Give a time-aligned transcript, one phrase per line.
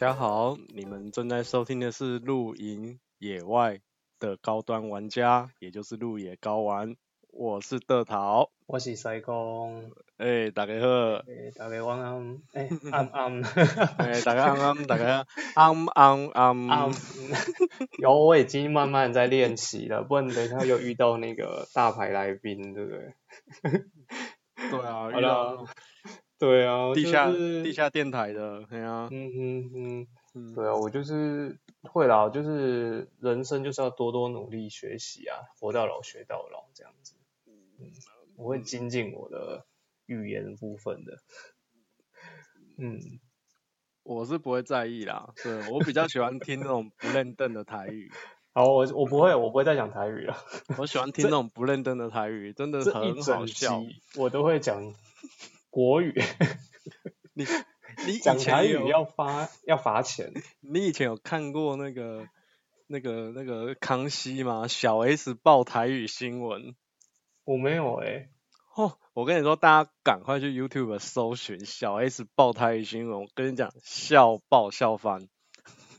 [0.00, 3.82] 大家好，你们正在收听的是露营野外
[4.18, 6.96] 的高端玩家，也就是露野高玩。
[7.28, 13.42] 我是德桃，我是西公，哎，大家好，哎，大家晚安，哎， 安安，
[13.98, 16.90] 哎，大家安安，大家安安安安。
[18.00, 23.12] 有，我已经慢慢在练习了，不然等一下又遇到那个大牌来宾，对不对？
[24.70, 25.66] 对啊，遇到。
[26.40, 37.14] 对啊，地下地下电台的，对啊，嗯嗯嗯，对啊，我就是会啦，就是人生就是要多多努力学习啊，活到老学到老这样子。
[37.46, 37.92] 嗯，
[38.36, 39.66] 我会精进我的
[40.06, 41.18] 语言部分的。
[42.78, 43.20] 嗯，
[44.02, 48.10] 我是不会在意啦，对我比较喜欢听那种不认凳的台语。
[48.54, 50.34] 好，我我不会，我不会再讲台语了。
[50.78, 53.82] 我喜欢听那种不认真的台语，真的很好笑。
[54.16, 54.94] 我都会讲。
[55.70, 56.12] 国语，
[57.32, 57.46] 你
[58.06, 60.32] 你讲台语要发要罚钱。
[60.60, 62.26] 你以前有看过那个
[62.88, 64.66] 那个那个康熙吗？
[64.66, 66.74] 小 S 报台语新闻？
[67.44, 68.28] 我没有哎。
[68.74, 73.22] 哦，我跟你说，大家赶快去 YouTube 搜寻小 S 爆台语新闻。
[73.22, 75.28] 我跟你讲，笑爆笑翻，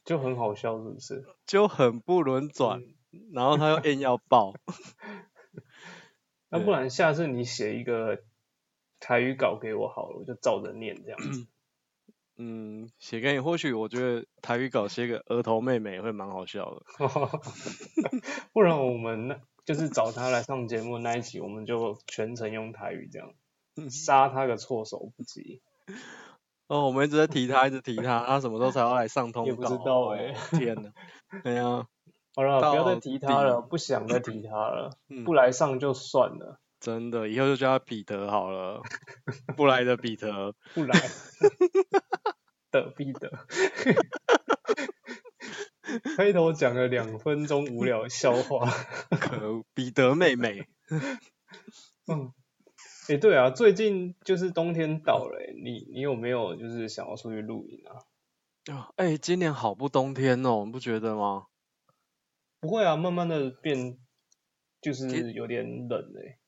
[0.03, 1.25] 就很好笑，是不是？
[1.45, 2.83] 就很不轮转，
[3.33, 4.53] 然后他又硬要爆。
[6.49, 8.23] 那不然下次你写一个。
[9.01, 11.47] 台语稿给我好了，我就照着念这样子。
[12.37, 16.81] 嗯，写给你，或许我觉得台语稿写给额头妹妹会蛮好笑的。
[18.53, 23.33] 不然我们那就是找他来上节目那一集，我们就全程用台语这样，
[23.89, 25.61] 杀他个措手不及。
[26.67, 29.49] 哦，我们一直在提他，一直提他，他什么时候才要来上通告？
[29.51, 30.93] 也不知道哎，天哪！
[31.43, 31.85] 对啊，
[32.33, 36.60] 好了，不要再提他了，不想再提他了，不来上就算了。
[36.81, 38.81] 真的，以后就叫他彼得好了，
[39.55, 40.99] 不来的彼得，不来
[42.71, 43.31] 的彼得，
[46.17, 48.67] 开头讲了两分钟无聊笑话，
[49.11, 50.67] 可恶，彼得妹妹，
[52.11, 52.33] 嗯，
[53.07, 58.73] 哎，对啊，最近就是冬天到了，你你有没有就是想要出去露营啊？
[58.73, 61.45] 啊，哎，今年好不冬天哦，你不觉得吗？
[62.59, 63.99] 不会啊，慢慢的变，
[64.81, 66.40] 就是有点冷哎。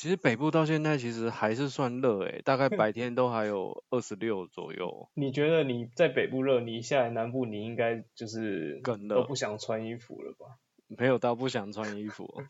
[0.00, 5.10] 其实北部到现在其实还是算热诶，大概白 天都还有二十六左右。
[5.12, 10.56] 你觉得你在北部热，你下来南部你应该就是更热，都不想穿衣服了吧？
[10.88, 12.42] 没有到不想穿衣服。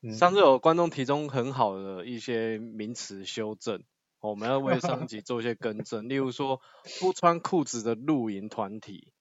[0.18, 3.84] 上次有观众提供很好的一些名词修正，
[4.22, 6.08] 我们要为上一集做一些更正。
[6.08, 6.62] 例如说
[6.98, 9.12] 不穿裤子的露营团体，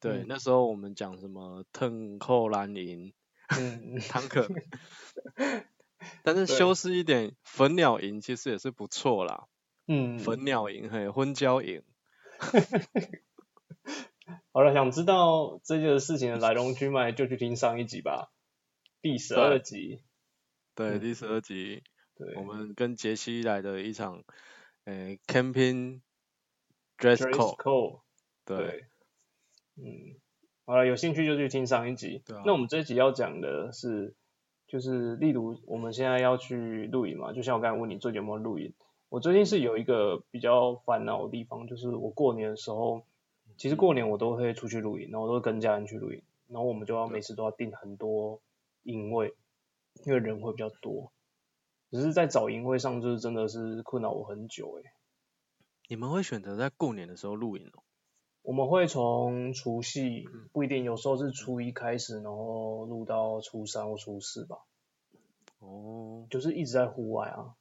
[0.00, 3.14] 对，那时候我们讲什么腾扣兰营，
[3.56, 4.48] 嗯，坦克。
[6.22, 9.46] 但是修饰一点，粉鸟营其实也是不错啦。
[9.86, 11.82] 嗯，粉鸟营嘿，昏胶营。
[14.52, 18.32] 好了，想知道这件事情的来龙去脉，就去听上一集吧，
[19.00, 20.02] 第十二集。
[20.74, 21.84] 对，第十二集。
[22.16, 22.34] 对。
[22.34, 24.24] 我们跟杰西来的一场，
[24.84, 26.00] 诶，camping
[26.98, 28.00] dress code。
[28.44, 28.86] 对。
[29.76, 30.18] 嗯。
[30.64, 32.22] 好了，有兴趣就去听上一集。
[32.26, 32.42] 对啊。
[32.44, 34.16] 那我们这一集要讲的是。
[34.66, 38.72] 就是例如我们现在要去露营嘛，就像我刚才问你最近有没有露营，
[39.08, 43.04] 我最近是有一个比较烦恼的地方，就是我过年的时候，
[43.56, 48.40] 其实过年我都会出去露营，然后都会跟家人去露营，然后我们就要每次都要订很多
[48.82, 49.34] 营位，
[50.04, 51.12] 因为人会比较多，
[51.90, 54.92] 只是在找营位上就是真的是困扰我很久哎。
[55.88, 57.85] 你们会选择在过年的时候露营哦？
[58.46, 64.58] 我们会从除夕不一定，有时候是初一开始，然后录到初三或初四吧。
[65.58, 67.56] 哦，就是一直在户外啊。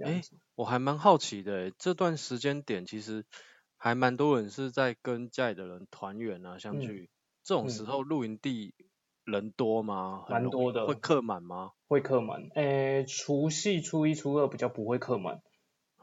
[0.00, 0.22] 哎，
[0.54, 3.26] 我还蛮好奇的，这段时间点其实
[3.76, 7.10] 还蛮多人是在跟家里的人团圆啊，相聚。
[7.42, 8.76] 这种时候露营地
[9.24, 10.24] 人多吗？
[10.28, 10.86] 蛮多的。
[10.86, 11.72] 会客满吗？
[11.88, 12.48] 会客满。
[12.54, 15.42] 诶，除夕、初一、初二比较不会客满。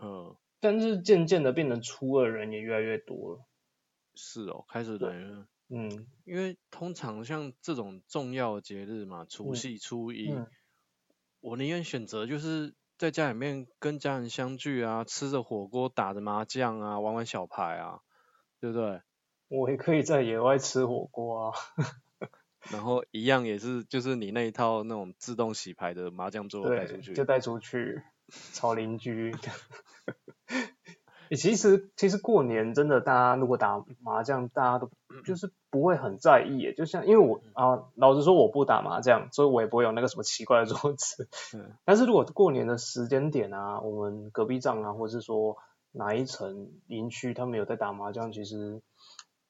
[0.01, 0.35] 嗯。
[0.59, 3.45] 但是渐渐的变成初二人也越来越多了。
[4.15, 10.33] 是哦，开始等嗯，因为通常像这种重要的节日嘛，除夕、初一，
[11.39, 18.01] 我宁愿选择就是在家里面跟家人相聚啊，吃着火锅，打着麻将啊，玩玩小牌啊，
[18.59, 19.01] 对不对？
[19.47, 21.57] 我也可以在野外吃火锅啊，
[22.71, 28.01] 然后一样也是，就是你那一套那种自动洗牌的麻将桌带出去，就带出去
[28.53, 29.33] 吵邻居。
[31.31, 34.89] 其实其实过年真的，大家如果打麻将，大家都
[35.25, 41.27] 就是不会很在意，就像因为我啊，老实说我不打麻将，所以我也不会有那个什么奇怪的桌子。
[41.55, 41.73] 嗯。
[41.85, 45.57] 但是如果过年的时间点啊，我们隔壁站啊，或者是说
[45.91, 48.81] 哪一层营区他们有在打麻将，其实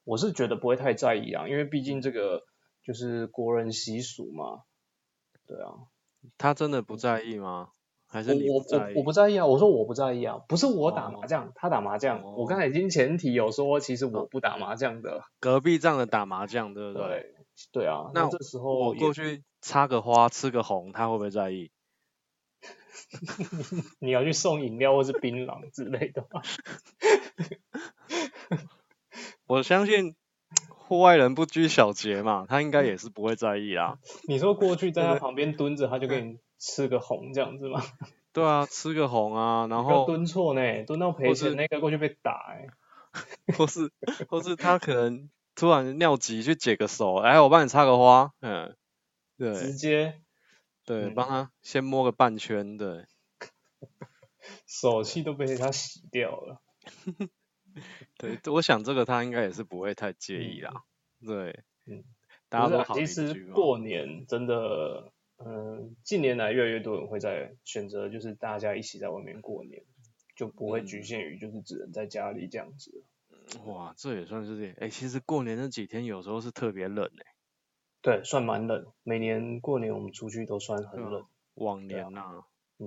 [0.04, 2.42] 我是觉得不会太在意啊，因为毕竟这个
[2.82, 4.62] 就是国人习俗嘛。
[5.46, 5.72] 对啊。
[6.38, 7.68] 他真的不在意吗？
[8.08, 9.44] 还是我我我不在意啊！
[9.44, 12.22] 我说我不在意啊，不是我打麻将，他打麻将。
[12.22, 15.22] 我刚才已经前提有说，其实我不打麻将的。
[15.40, 17.34] 隔壁这样的打麻将，对不对？
[17.72, 18.10] 对啊。
[18.14, 21.70] 那这时候我过去插个花，吃个红，他会不会在意？
[24.00, 26.42] 你要去送饮料或是槟榔之类的吗？
[29.46, 30.14] 我相信
[30.68, 33.98] 户外人不拘小节嘛，他应该也是不会在意啦。
[34.26, 36.38] 你说过去在他旁边蹲着，他就给你。
[36.58, 37.82] 吃个红这样子吗？
[38.32, 42.66] 对啊，吃个红啊， 然后蹲错呢，蹲到赔钱那个过去被打哎，
[43.56, 43.90] 或是
[44.28, 48.76] 或是他可能突然尿急去解个手，哎，我帮你插个花，嗯，
[49.38, 50.20] 对，直接？
[50.84, 53.06] 对，帮他先摸个半圈，对，
[54.68, 56.60] 手气都被他洗掉了，
[58.18, 60.84] 对，我想这个他应该也是不会太介意啦，
[61.26, 62.04] 对，嗯，
[62.48, 65.12] 大家都好其实过年真的。
[65.38, 69.82] 嗯，近年来越来越多人会在选择，就是大家一起在外面过年，
[70.34, 73.04] 就不会局限于就是只能在家里这样子。
[73.64, 77.34] 哇，这也算是哎，其实过年那几天有时候是特别冷哎。
[78.02, 78.86] 对，算蛮冷。
[79.02, 81.24] 每年过年我们出去都算很冷。
[81.54, 82.44] 往年呐，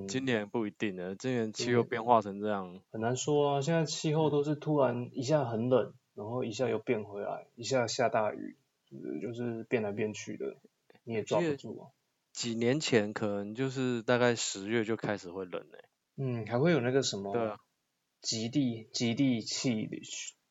[0.08, 3.62] 今年不一定呢，今年气候变化成这样，很难说啊。
[3.62, 8.58] 现在气候都是突然一下很冷，然后一下又变回来，一下下大雨，
[9.22, 10.58] 就是变来变去的，
[11.04, 11.90] 你也抓不住啊。
[12.32, 15.84] 几年前可能就是大概十月就开始会冷嘞，
[16.18, 17.58] 嗯，还会有那个什么，对啊，
[18.22, 19.90] 极地极地气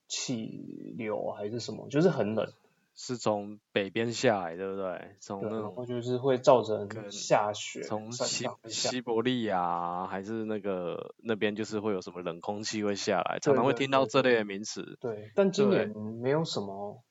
[0.08, 2.52] 气流还是什么，就是很冷，
[2.94, 5.16] 是从北边下来，对不对？
[5.20, 14.98] 从那种就是会造成下雪，从西西伯利亚还是那个那边就是会有什么冷空气会下来，常常会听到这类的名词。
[15.00, 17.02] 对，但今年没有什么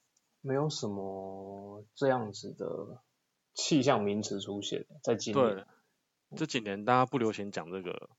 [0.42, 3.02] 没有什么这样子的。
[3.58, 5.64] 气象名词出现在今年，对，
[6.36, 8.10] 这几年大家不流行讲这个，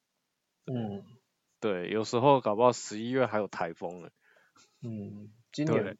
[0.66, 1.04] 嗯，
[1.60, 4.10] 对，有时候搞不好十一月还有台风呢。
[4.82, 5.96] 嗯，今年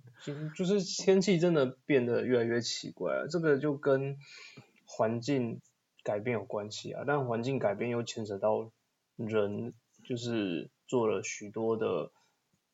[0.56, 4.18] 就是天气真的变得越来越奇怪了，这个就跟
[4.86, 5.60] 环境
[6.02, 8.72] 改变有关系啊，但环境改变又牵扯到
[9.14, 9.72] 人，
[10.04, 12.10] 就是做了许多的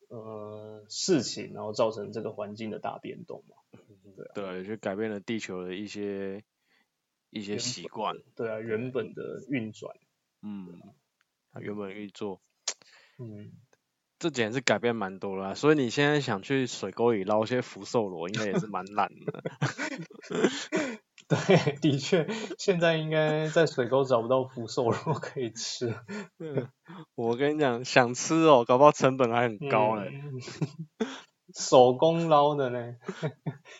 [0.07, 3.55] 呃事情，然后造成这个环境的大变动嘛，
[4.15, 6.43] 对，对，就改变了地球的一些。
[7.35, 9.93] 一些习惯，对啊，原本的运转，
[10.41, 10.81] 嗯，
[11.51, 12.39] 它原本运作，
[13.19, 13.51] 嗯，
[14.17, 19.43] 这简直是改变蛮多了，所以你现在想去水沟里捞些福寿螺，应该也是蛮难的。
[21.27, 22.25] 对，的确，
[22.57, 25.93] 现在应该在水沟找不到福寿螺可以吃。
[27.15, 30.13] 我跟你讲，想吃哦，搞不好成本还很高嘞。
[31.53, 32.95] 手工捞的呢？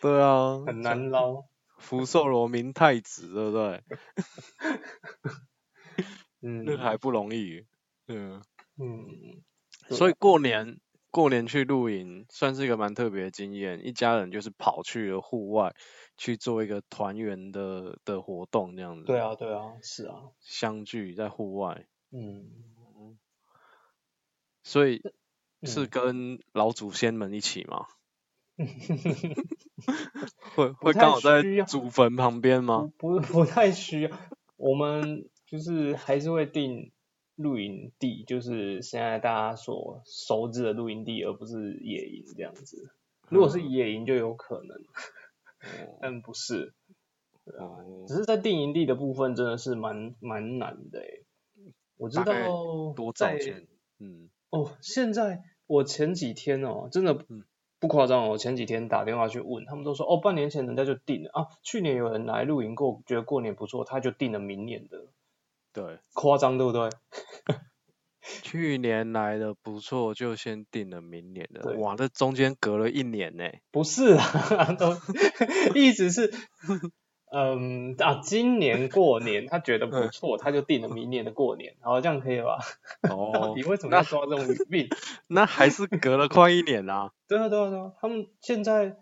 [0.01, 1.46] 对啊，很难捞。
[1.86, 3.84] 福寿螺明太子，对不对？
[6.42, 7.65] 嗯，那还不容易。
[8.08, 8.42] 嗯
[8.77, 9.44] 嗯，
[9.89, 10.80] 所以过年
[11.12, 15.75] 过年去露营算是一个蛮特别的经验，一家人就是跑去了户外
[16.18, 19.06] 去做一个团圆的的活动，这样子。
[19.06, 20.24] 对啊对啊，是啊。
[20.42, 21.86] 相聚在户外。
[22.12, 22.50] 嗯。
[24.63, 25.04] 所以
[25.63, 27.86] 是跟老祖先们一起吗？
[30.55, 32.91] 会会刚好在祖坟旁边吗？
[32.97, 34.12] 不 不太需要，
[34.57, 36.91] 我们就是还是会定
[37.35, 42.89] 露营地，就是现在大家所熟知的露营地，而不是野营这样子。
[43.29, 44.81] 如果是野营就有可能，
[46.01, 46.74] 但不是。
[47.59, 51.25] 啊，只是在定营地的部分真的是蛮蛮难的诶。
[51.97, 52.33] 我知道
[52.95, 53.38] 多在
[54.00, 57.25] 嗯哦，现在我前几天哦，真的。
[57.79, 61.48] 不夸张哦，前几天打电话去问，他们都说哦，半年前人家就定了啊。
[61.62, 65.08] 去年有人来露营过，觉得过年不错，他就定了明年的。
[65.74, 66.89] 对，夸张对不对？
[68.41, 71.75] 去年来的不错，就先定了明年的。
[71.77, 73.44] 哇，这中间隔了一年呢。
[73.72, 74.98] 不是啊，都
[75.75, 76.32] 一直是。
[77.38, 82.60] 嗯啊，今年过年 他觉得不错，他就定了明年的过年，好，这样可以吧？
[83.10, 84.88] 哦， 你为什么要抓这种语病？
[85.27, 87.12] 那还是隔了快一年啊。
[87.27, 88.96] 对啊，对啊，对啊，他们现在，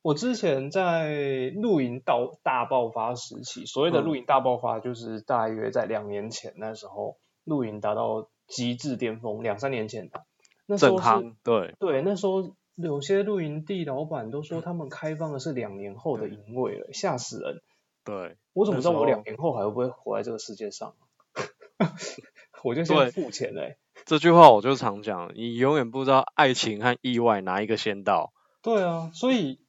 [0.00, 10.24] 我之前在露营到大爆发时期，所谓的露营大爆发，就是大约在两年前那时候，露营达到极致巅峰，两三年前的，
[10.64, 12.56] 那时候是，对对，那时候。
[12.78, 17.62] 有些露营地老板都说他们开放的是两年后的营位了，吓死人。
[18.06, 20.94] 对，我怎么知道我两年后还会不会活在这个世界上？
[22.62, 23.76] 我就先付钱嘞。
[24.04, 28.32] 这句话我就常讲，你永远不知道爱情和意外哪一个先到。
[28.62, 29.60] 对啊，所以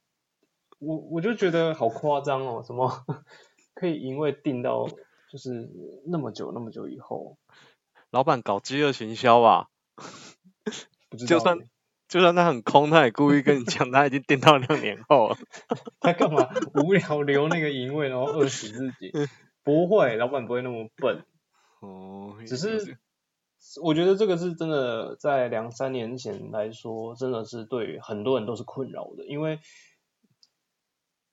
[0.78, 3.04] 我我就觉得好夸张哦，什么
[3.74, 4.88] 可以因为定到
[5.30, 5.68] 就是
[6.06, 7.36] 那么久那么久以后，
[8.10, 9.68] 老板搞饥饿行销吧，
[11.26, 11.58] 就算
[12.08, 15.36] 就算他很空，他也故意跟你讲他已经订到两年后了，
[16.00, 19.12] 他干嘛无聊留那个营位然后饿死自己？
[19.62, 21.24] 不会，老板不会那么笨
[21.80, 22.98] 哦，只是。
[23.82, 29.26] 我觉得这个是真的，在两三年前来说，真的是对很多人都是困扰的。
[29.26, 29.58] 因为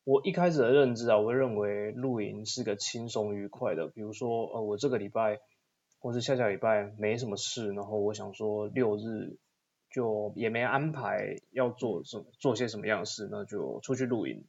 [0.03, 3.87] 我一开始的认知啊，我会认为露营是个轻松愉快的。
[3.89, 5.39] 比如说，呃，我这个礼拜
[5.99, 9.37] 或是下下礼拜没什么事，然后我想说六日
[9.95, 14.43] 就也没安排要做什做些什么样的事，那就出去露营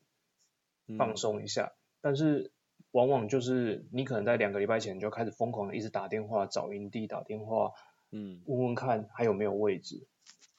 [0.99, 1.73] 放松一下。
[2.01, 2.51] 但是
[2.91, 7.75] 往往就是你可能在两个礼拜前就开始疯狂的一直打电话找营地打电话，
[8.11, 10.09] 嗯，问问看还有没有位置。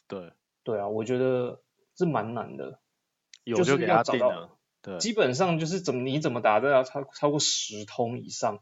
[0.08, 0.32] 对，
[0.63, 1.62] 对啊，我觉得
[1.98, 2.79] 是蛮难的，
[3.44, 4.58] 有就给他定了。
[4.82, 8.62] 对，基本上就是怎么你怎么打都要超超过十通以上，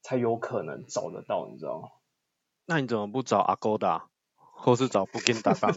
[0.00, 1.88] 才有可能找得到，你知道吗？
[2.66, 4.10] 那你怎么不找阿勾达，
[4.58, 5.74] 或是找 Booking.com？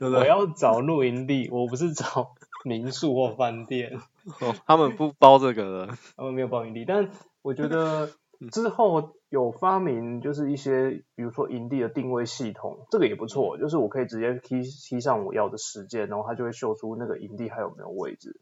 [0.00, 2.34] 我要找露营地，我不是找。
[2.64, 4.00] 民宿或饭店，
[4.40, 6.84] 哦，他们不包这个的，他们没有包营地。
[6.84, 7.08] 但
[7.40, 8.10] 我觉得
[8.50, 13.58] 之后有发明，就是一些比如说营地的定位系统，这个也不错。
[13.58, 18.40] 就是我可以直接踢踢上我要的时间，然后它就会秀出那个营地还有没有位置。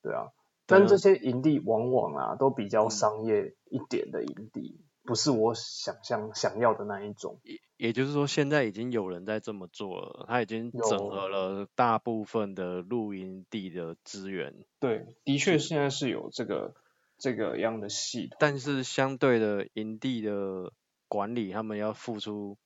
[0.00, 0.28] 对啊，
[0.66, 4.80] 但这些营地往往啊都比较商业一点的营地。
[5.04, 14.64] 不是我想象想要的那一种，也也就是说，现在已经有人在这么做了，他已经整合了大部分的露营地的资源。
[14.80, 16.74] 对，的确现在是有这个
[17.18, 20.72] 这个样的系统，但是相对的营地的
[21.06, 22.56] 管理，他们要付出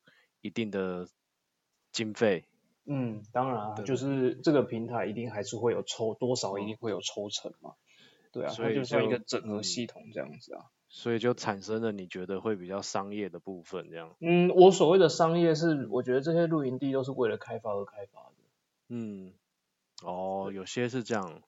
[0.40, 1.09] 一定的
[1.90, 2.45] 经费。
[2.85, 7.73] 嗯，当然啊，就是这个平台一定还是会有抽多少，一定会有抽成嘛。
[8.30, 10.66] 对啊，所以就像一个整合系统这样子啊。
[10.88, 14.16] 所以就产生了你觉得会比较商业的部分，这样。
[14.21, 18.35] 嗯，我所谓的商业是，我觉得这些露营地都是为了开发而开发的。
[18.88, 19.33] 嗯，
[20.02, 21.42] 哦，有些是这样。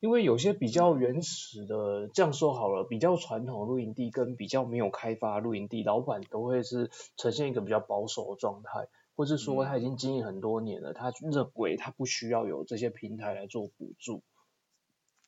[0.00, 14.22] 因为有些比较原始的，这样说好了，比较传统的露营地跟比较没有开发露营地，老板都会是呈现一个比较保守的状态，或是说他已经经营很多年了，他认为他不需要有这些平台来做补助。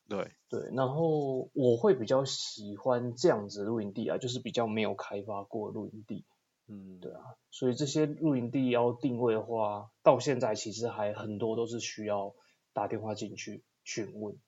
[0.09, 0.31] 对。
[0.49, 6.25] 对，然后我会比较喜欢这样子露营地啊，就是比较没有开发过露营地，
[6.65, 12.33] 嗯，对啊，所以这些露营地要定位的话，到现在其实还很多都是需要
[12.73, 14.39] 打电话进去询问，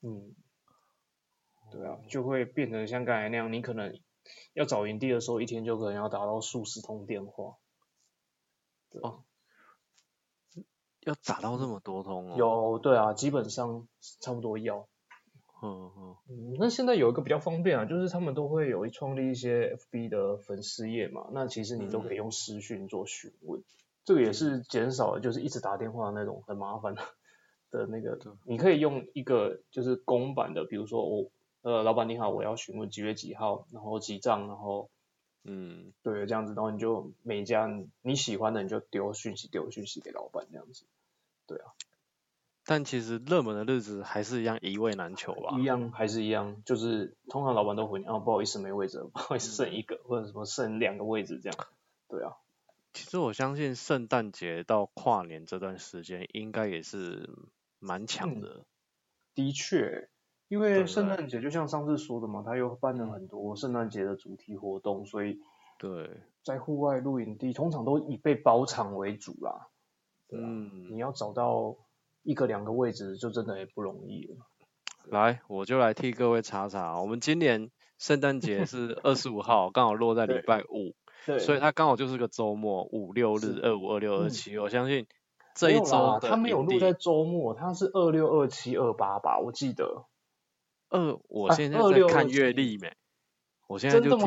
[0.00, 0.34] 嗯，
[1.70, 3.96] 对啊，就会变成像刚才那样，你可能
[4.54, 7.58] 要找营地的时候，一天就可能要打到数十通电话，
[9.02, 9.22] 哦。
[11.04, 12.34] 要打到这么多通哦？
[12.36, 13.86] 有，对啊，基本上
[14.20, 14.86] 差不多要。
[15.64, 23.62] 嗯嗯嗯，那现在有一个比较方便啊，就是他们都会有一创立一些 FB 的粉丝页嘛，那其实你都可以用私讯做询问，
[24.04, 27.02] 这个也是减少了就是一直打电话那种很麻烦的
[27.70, 31.30] 的那个，你可以用一个就是公版的，比如说我
[31.62, 34.90] 呃老板你好，我要询问几月几号，然后几账，然后
[35.44, 37.66] 嗯对这样子，然后你就每家
[38.02, 40.84] 你喜欢的你就丢讯息丢讯息给老板这样子。
[41.46, 41.72] 对啊，
[42.64, 45.58] 但其实热门的日子还是一样一位难求吧。
[45.58, 51.58] 一样还是一样，就是通常老板都回你啊，不好意思没位置， 不好意思剩一个或者什么剩两个位置这样。
[52.08, 52.36] 对啊，
[52.92, 57.28] 其实我相信圣诞节到跨年这段时间应该也是
[57.80, 58.64] 蛮强的。
[59.34, 60.08] 的确，
[60.52, 65.38] 因为圣诞节就像上次说的嘛，他又办了很多圣诞节的主题活动，所以
[65.78, 66.10] 对，
[66.44, 69.68] 在户外露营地通常都以被包场为主啦。
[70.30, 71.74] 嗯，你要找到
[72.22, 74.36] 一个两个位置，就真的也不容易了。
[75.06, 80.94] 来，我就来替各位查查，我们今年圣诞节是 二十五号，刚好落在礼拜五，
[81.24, 84.58] 对，所以它刚好就是个周末，五六日，二五、二六、二七。
[84.58, 85.06] 我相信
[85.54, 89.38] 这一周它没有落在周末，它是二六、二七、二八吧？
[89.38, 90.04] 我记得。
[90.92, 92.92] 二，我现在在看月历没？
[93.68, 94.24] 我现在就替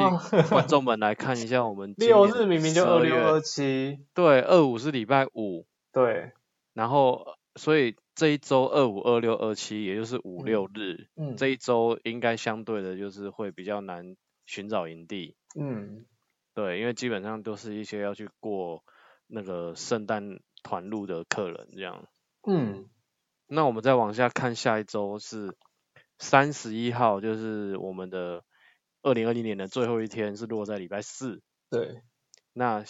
[0.49, 5.67] 观众 们来看一下我们六日明明就二六二七，对，二五是礼拜五。
[5.93, 6.31] 对，
[6.73, 16.05] 然后所以这一周二五二六二七，也就是五六日，嗯，这一周应该相对的就是会比较难寻找营地，嗯，
[16.55, 18.83] 对，因为基本上都是一些要去过
[19.27, 22.07] 那个圣诞团路的客人这样，
[22.47, 22.89] 嗯，
[23.47, 25.55] 那我们再往下看，下一周是
[26.19, 28.43] 三十一号，就是我们的
[29.01, 32.01] 二零二零年的最后一天是落在礼拜四，对，
[32.53, 32.83] 那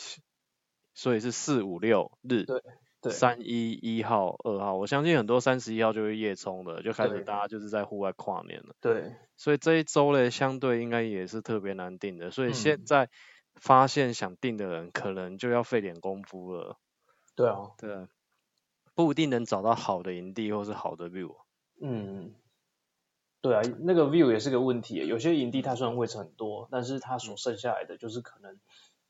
[0.94, 2.62] 所以是四五六日，对。
[3.08, 8.74] 三一一号、二号，我相信很多三十一号就会夜冲的，就开始大家就是在户外跨年了。
[8.82, 9.13] 对。
[9.38, 13.08] 所以这一周嘞，相对应该也是特别难定的，所以现在
[13.53, 16.79] 发现想定的人，可能就要费点功夫了。
[17.36, 17.74] 对啊。
[17.77, 18.08] 对。
[18.96, 21.36] 不一定能找到好的营地或是好的 view。
[21.79, 22.34] 嗯。
[23.46, 24.96] 对啊，那个 view 也是个问题。
[25.06, 28.58] 有些营地它虽然位置很多，但是它所剩下来的就是可能，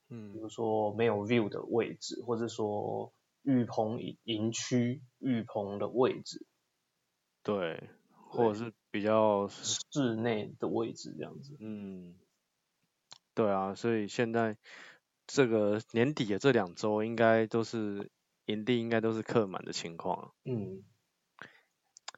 [0.09, 3.13] 嗯，比如说没有 view 的位置，或者说
[3.43, 6.45] 浴棚营营区浴棚的位置。
[7.43, 7.87] 对，
[8.27, 11.55] 或者是比较室内的位置这样子。
[11.61, 12.15] 嗯，
[13.33, 14.57] 对啊，所以现在
[15.25, 18.11] 这个年底的这两周，应该都是
[18.47, 20.33] 营地应该都是客满的情况。
[20.43, 20.83] 嗯。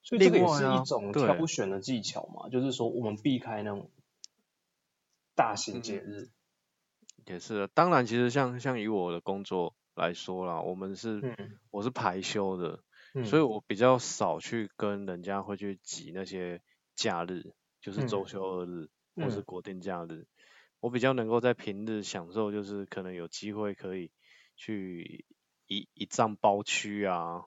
[0.08, 3.92] 所以这个也是一种挑选的技巧嘛，就是说我们避开那种
[5.36, 6.30] 大型节日。
[7.26, 11.36] 也是，当然其实像像以我的工作来说啦，我们是
[11.72, 12.80] 我是排休的，
[13.26, 16.62] 所以我比较少去跟人家会去挤那些
[16.96, 20.26] 假日，就是周休二日或是国定假日，
[20.80, 24.10] 我比较能够在平日享受，就是可能有机会可以
[24.56, 25.26] 去
[25.68, 27.44] 一一帐包区啊。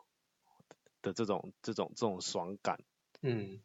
[1.02, 2.80] 的这种这种这种爽感，
[3.22, 3.60] 嗯，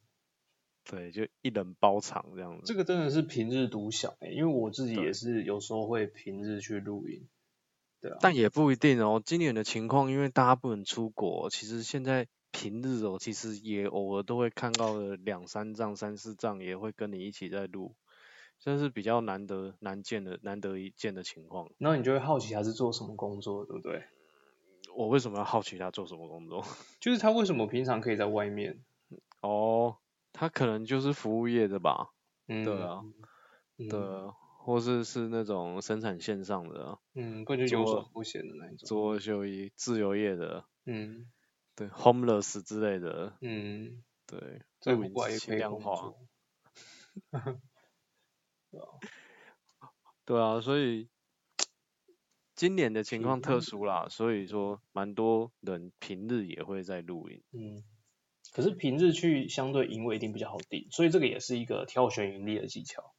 [0.84, 2.63] 对，就一人包场这样子。
[2.65, 7.27] 这个真的是平日独享哎，因为我自己也是有时候会平日去露营，
[8.01, 8.18] 对啊。
[8.22, 17.96] 但也不一定哦，今年的情况，因为大家不能出国，其实现在平日哦，其实也偶尔都会看到了两三丈、三四丈，也会跟你一起在录，
[18.60, 21.69] 这是比较难得难见的难得一见的情况。
[21.78, 24.04] 那你就会好奇他是做什么工作，对不对？
[24.93, 26.63] 我为什么要好奇他做什么工作？
[27.00, 28.84] 就是他为什么平常可以在外面？
[29.41, 29.98] 哦，
[30.34, 32.10] 他可能就是服务业的吧？
[32.48, 33.02] 嗯，对啊，
[33.78, 34.00] 对，
[34.60, 41.32] 或是是那种生产线上的，嗯，感觉有所不显的那一种，做休一自由业的，嗯，
[41.76, 46.13] 对，homeless 之类的，嗯，对，在户外也可以量化，
[50.26, 51.10] 对啊，所以。
[52.56, 57.44] 今年的情况特殊啦，所以说蛮多人平日也会在露营。
[57.52, 57.84] 嗯，
[58.54, 63.13] 可是平日去相对营位一定比较好定，所以这个也是一个挑选营地的技巧。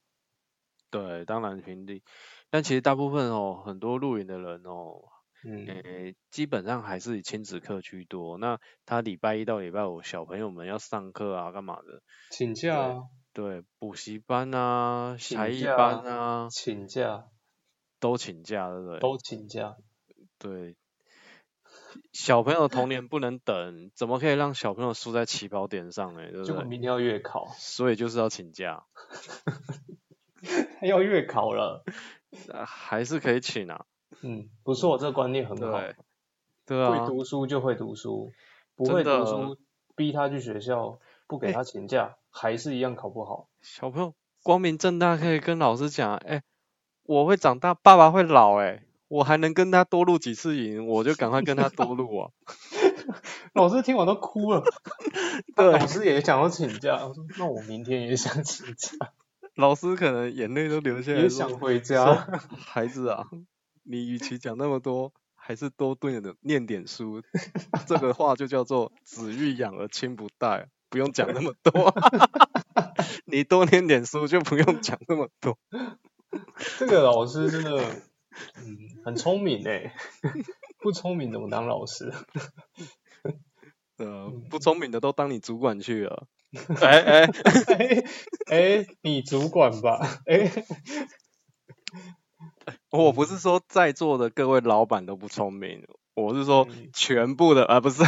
[0.90, 2.02] 对，当然平地，
[2.48, 5.02] 但其实大部分哦，很多露营的人哦，
[5.44, 8.38] 嗯，诶，基本上还是以亲子课居多。
[8.38, 12.02] 那他礼拜一到礼拜五，小朋友们要上课啊，干嘛的？
[12.30, 13.02] 请假。
[13.34, 17.26] 对，补习班啊，才艺班啊，请假。
[18.00, 18.98] 都请假，对不对？
[19.00, 19.76] 都请假。
[20.38, 20.76] 对，
[22.12, 26.20] 小朋友童年不能等，怎么可以让小朋友输在起跑点上呢？
[26.30, 26.54] 对不对？
[26.54, 28.84] 就明天要月考，所以就是要请假。
[30.82, 31.82] 要月考了，
[32.66, 33.86] 还是可以请啊。
[34.20, 35.80] 嗯，不错，这个观念很好。
[36.66, 36.90] 对啊。
[36.90, 38.30] 会读书就会读书，
[38.76, 39.58] 不会读书
[39.96, 43.48] 逼他去学校，不给他请假，还是一样考不好。
[43.62, 46.42] 小朋友光明正大可以跟老师讲，哎。
[47.06, 52.30] 我会长大，爸爸会老，哎，我还能跟他多录几次影，我就赶快跟他多录啊。
[53.54, 54.62] 老师听完都哭了，
[55.54, 59.12] 对，老师也想要请假，我说那我明天也想请假。
[59.54, 62.26] 老师可能眼泪都流下来，也想回家。
[62.58, 63.24] 孩子啊，
[63.84, 67.22] 你与其讲那么多，还是多对的念点书。
[67.86, 71.94] 这个话就叫做子欲养而亲不待，不用讲那么多。
[73.24, 75.56] 你多念点书，就不用讲那么多。
[76.78, 77.84] 这个老师真的，
[78.56, 79.94] 嗯，很聪明哎，
[80.78, 82.12] 不聪明怎么当老师？
[83.98, 86.26] 呃，不聪明的都当你主管去了。
[86.80, 87.24] 哎哎
[87.66, 88.04] 哎
[88.50, 90.20] 哎，你主管吧？
[90.26, 90.50] 哎，
[92.90, 98.02] 我不是说在座的各位老板都不聪明，我是说全部的，啊不是。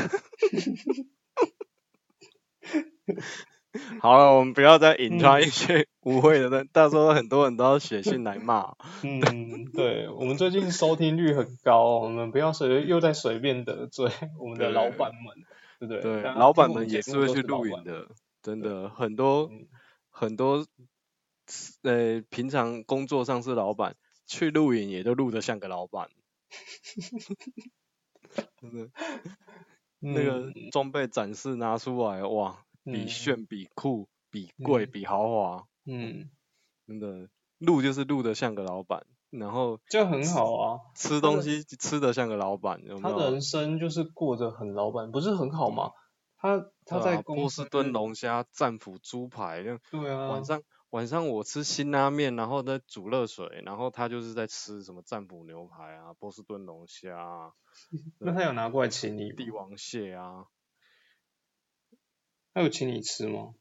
[4.00, 8.74] 好了，我们不要再引发一些误会的，到时候很多人都要写信来骂。
[9.02, 15.44] 嗯，对，我们最近收听率很高，我们不要随又在随便得罪我们的老板们，
[15.78, 16.02] 对不对？
[16.02, 18.08] 对，老板们也是会去录影的，
[18.42, 19.50] 真的很多
[20.10, 20.66] 很多，
[21.82, 26.08] 呃，平常工作上是老板，去录影也都录得像个老板。
[28.60, 28.88] 真的，
[30.00, 32.58] 那个装备展示拿出来，哇！
[32.92, 36.30] 比炫、比酷、比贵、比豪华，嗯，
[36.86, 45.92] 真的，录就是录的像个老板，然后就很好啊，吃东西吃的像个老板，他人生就是过着很老板，不是很好吗？
[46.36, 57.52] 他他在波士顿龙虾、战斧猪排，对啊，晚上晚上我吃辛拉面，然后再煮热水，然后他就是在吃什么战斧牛排啊、波士顿龙虾。
[58.18, 59.32] 那他有拿过来请你？
[59.32, 60.46] 帝王蟹啊。
[62.58, 63.54] 他有请你吃吗？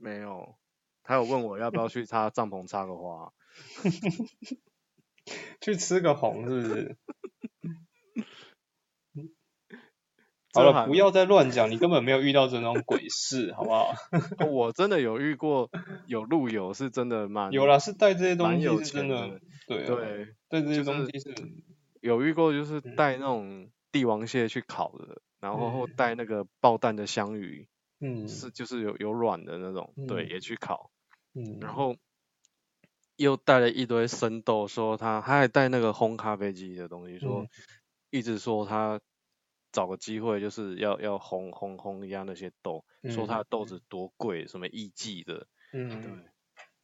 [0.00, 0.56] 没有，
[1.02, 3.30] 他有问我要不要去他帐篷插个花。
[5.60, 6.96] 去吃个红是不是？
[10.54, 13.92] 好了，不要再乱讲，你根本没有遇到这种鬼事，好不好？
[14.50, 15.70] 我真的有遇过，
[16.06, 21.34] 有路友是真的蛮有啦，是带这些东西是真的，对对，带这些东西是
[22.00, 27.68] 有遇过，就是带那种帝王蟹去烤的，然后带那个爆蛋的香鱼，
[28.04, 30.90] 嗯，是就是有有软的那种，对，也去烤，
[31.32, 31.96] 嗯，然后
[33.16, 37.46] 又带了一堆生豆，说他他还带那个烘咖啡机的东西，说
[38.10, 39.00] 一直说他。
[39.72, 46.12] 找个机会就是要要烘烘烘一下那些豆，说他的豆子多贵，什么艺伎的，嗯，对，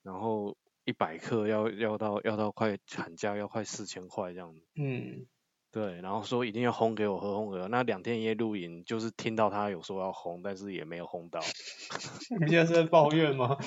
[0.02, 5.28] 然后一百克要要到要到快产价要快四千块这样子，嗯，
[5.72, 11.40] 对，然后说一定要烘给我喝烘给我，那两天一夜露营就是听到他有说要烘，但是也没有烘到，
[12.40, 13.56] 你现在是在抱怨吗？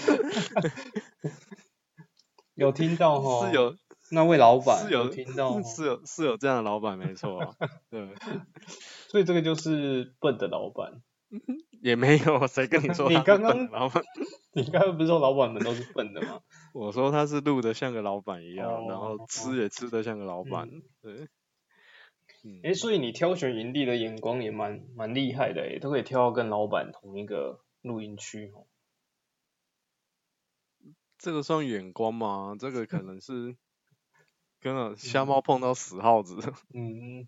[2.55, 3.47] 有听到 哈？
[3.47, 3.75] 是有。
[4.11, 7.55] 那位老板是有听到，是有是有这样的老板没错，
[7.89, 8.13] 对，
[9.07, 11.01] 所以这个就是笨的老板，
[11.81, 14.03] 也没有谁跟你说你刚刚老板，
[14.53, 16.41] 你刚刚不是说老板们都是笨的吗？
[16.73, 20.69] 我说他是录的像个老板一样，然后吃也吃的像个老板，
[21.01, 21.27] 对，
[22.63, 28.67] 哎，所以你挑选营地的眼光也蛮蛮厉害的，哎，都可以挑到跟老板同一个露营区哦。
[31.17, 32.55] 这个算眼光吗？
[32.59, 33.55] 这个可 能是。
[34.59, 36.37] 跟了瞎猫碰到死耗子。
[36.73, 37.27] 嗯，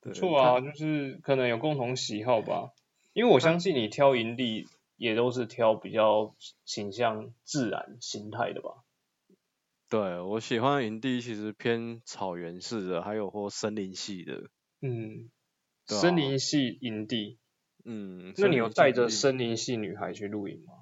[0.00, 2.74] 不错啊，就是可能有共同喜好吧。
[3.14, 6.34] 因为我相信你挑营地也都是挑比较
[6.66, 8.84] 倾向自然形态的吧。
[9.88, 14.50] 对，我喜欢营地其实偏草原式的，还有或森林系的。
[14.80, 15.30] 嗯，
[15.86, 17.38] 森林系营地。
[17.84, 20.72] 嗯，那你有带着森林系女孩去露营吗？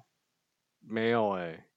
[0.79, 1.67] 没有哎。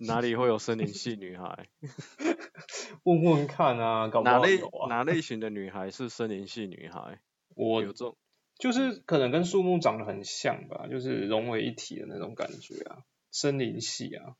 [0.00, 1.68] 哪里会有森林系女孩？
[3.04, 4.88] 问问看啊，搞不好有啊。
[4.88, 7.20] 哪类 型的女孩是森林系女孩？
[7.54, 8.16] 我有这种，
[8.58, 12.98] 就是可能跟树木长得很像吧，就是融为一体的那种感觉啊。
[13.30, 14.34] 森林系啊，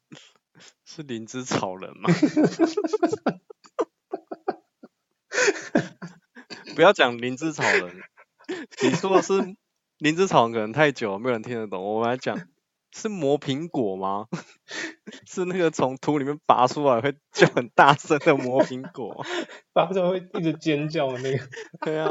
[0.84, 2.10] 是灵芝草人吗？
[6.74, 8.02] 不要讲灵芝草人，
[8.82, 9.56] 你说的是
[9.98, 11.84] 灵芝草人可能太久，没有人听得懂。
[11.84, 12.48] 我们来讲。
[12.92, 14.26] 是磨苹果吗？
[15.28, 19.22] 是那个从土里面拔出来会叫很大声的磨苹果，
[19.74, 21.46] 拔出来会一直尖叫的那个。
[21.82, 22.10] 对啊，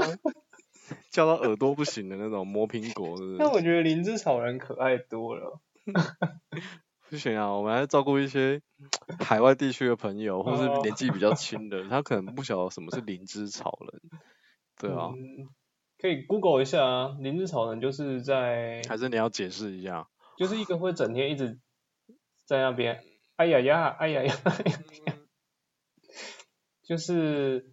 [1.09, 3.37] 叫到耳朵不行的那种磨苹果，是不是？
[3.39, 5.59] 但我觉得灵芝草人可爱多了。
[7.15, 8.61] 不行啊，我们还照顾一些
[9.25, 14.01] 海外地区的朋友，或是年纪比较轻的， 他可能不晓得什么是灵芝草人。
[14.77, 15.13] 对啊，
[15.97, 18.81] 可以 Google 一下啊，灵芝草人就是在。
[18.89, 20.09] 还是你要解释一下？
[20.37, 21.57] 就是一个会整天一直
[22.45, 23.01] 在那边，
[23.37, 24.35] 哎呀呀，哎呀呀，
[26.83, 27.71] 就是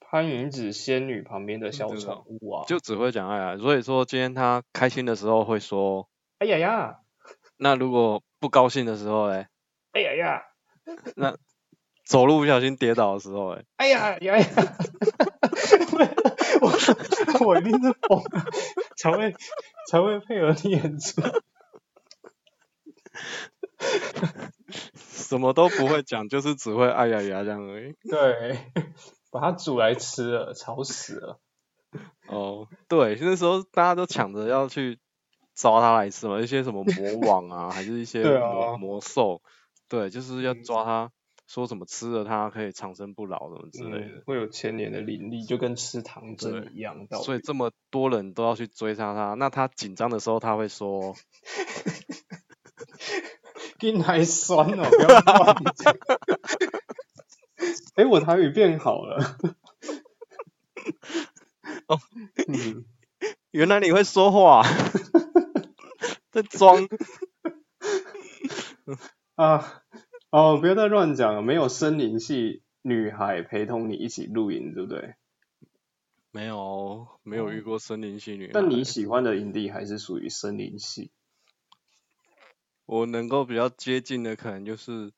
[0.00, 6.98] 潘云子仙女旁边的小宠物啊，就只会讲哎呀，所以说今天他开心的时候会说，哎呀呀，
[7.58, 9.48] 那如果不高兴的时候嘞，
[9.92, 10.42] 哎呀呀，
[11.16, 11.36] 那
[12.04, 14.46] 走路不小心跌倒的时候哎，哎呀呀呀，
[16.60, 18.44] 我我一定是疯了，
[18.96, 19.34] 才会
[19.88, 21.20] 才会配合你演出。
[24.96, 27.94] 什么都不会讲，就是只会哎呀呀这样而已。
[28.08, 28.58] 对，
[29.30, 31.38] 把它煮来吃了，吵死了。
[32.28, 34.98] 哦，对，那时候大家都抢着要去
[35.58, 39.42] 抓他来吃嘛，一些什么魔网啊， 还是一些魔魔兽，
[39.88, 41.10] 对，就是要抓他，
[41.48, 47.08] 说什么吃了他可以长生不老什么之类的，会有千年的灵力，就跟吃糖针一样。
[47.24, 51.16] 所以这么多人都要去追杀他，那他紧张的时候他会说。
[53.78, 55.96] 筋还酸哦，不要乱讲。
[57.94, 59.36] 哎，我台语变好了。
[61.86, 61.98] 哦，
[62.48, 62.84] 你，
[63.52, 64.64] 原来你会说话，
[66.42, 66.88] 在装。
[69.34, 69.82] 啊，
[70.30, 75.14] 哦，不要再乱讲了，没有森林系女孩陪同你一起露营，对不对？
[76.30, 78.50] 没有，没有遇过森林系女孩。
[78.54, 81.10] 但你喜欢的营地还是属于森林系。
[82.86, 85.12] 我能够比较接近的，可能就是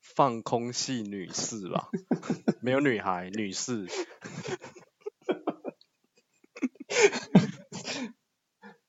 [0.00, 1.88] 放空系女士吧，
[2.62, 3.86] 没有女孩，女士。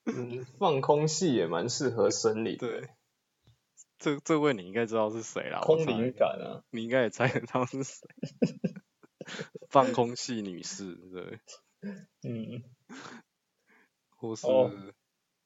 [0.06, 2.56] 嗯，放空系也蛮适合生理。
[2.58, 2.90] 对。
[4.00, 5.60] 这这位你应该知道是谁啦？
[5.62, 8.08] 空灵感啊，你应该也猜得到是谁？
[9.70, 11.40] 放空系女士，对，
[12.28, 12.64] 嗯，
[14.10, 14.48] 或是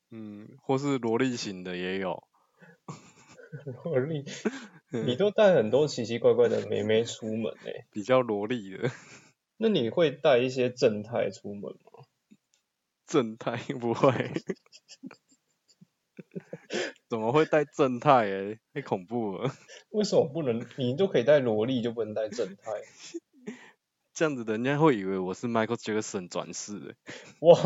[0.09, 2.23] 嗯，或是萝莉型的也有。
[3.83, 4.23] 萝莉，
[5.05, 8.89] 你都带很多奇奇怪怪的妹妹出门诶，比较萝莉的。
[9.57, 12.05] 那你会带一些正太出门吗？
[13.05, 14.11] 正太不会。
[17.07, 18.59] 怎么会带正太诶？
[18.73, 19.51] 太恐怖了。
[19.89, 20.65] 为什么不能？
[20.77, 22.71] 你都可以带萝莉，就不能带正太？
[24.13, 26.95] 这样子人家会以为我是 Michael Jackson 转世诶。
[27.39, 27.57] 哇！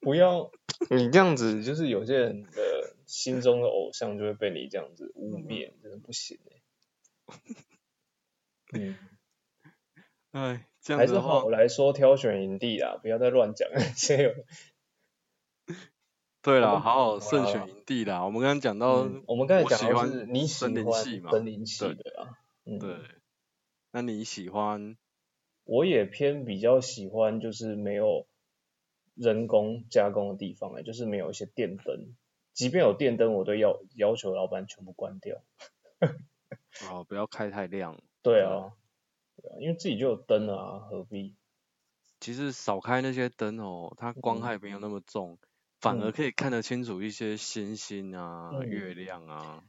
[0.00, 0.50] 不要，
[0.90, 6.62] 你这样子就是有些人的心中的偶像就会被你这样子污蔑，真的不行诶。
[8.72, 8.96] 嗯。
[10.32, 13.80] 哎，这样还是好来说挑选营地啊，不要再乱讲了。
[13.80, 14.32] 先有。
[16.42, 18.24] 对啦，好好慎选营地啦。
[18.24, 20.72] 我们刚刚讲到，我们刚才讲到是你喜欢
[21.30, 22.38] 森林系的啊。
[22.64, 22.96] 对。
[23.92, 24.96] 那你喜欢？
[25.64, 28.26] 我也偏比较喜欢，就是没有
[29.14, 32.14] 人工加工的地方哎，就是没有一些电灯，
[32.54, 35.42] 即便有电灯，我都要要求老板全部关掉。
[36.90, 38.00] 哦，不要开太亮。
[38.22, 38.72] 对啊。
[39.60, 41.34] 因为自己就有灯啊，何必？
[42.20, 45.38] 其实少开那些灯哦，它光害没有那么重，
[45.80, 49.64] 反而可以看得清楚一些星星啊、月亮啊。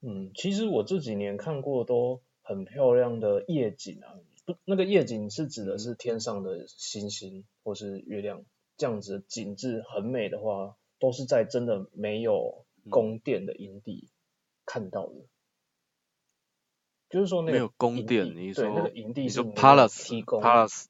[0.00, 8.44] 嗯，其实我这几年看过都很漂亮的夜景啊，不，那个夜景是指的是天上的星星或是月亮，
[8.78, 14.08] 这样子景致很美的话，都是在真的没有供电的营地
[14.64, 15.26] 看到的。
[17.10, 20.84] 就是说那个没有宫殿，你说那个营地是 Palace 提供，Palace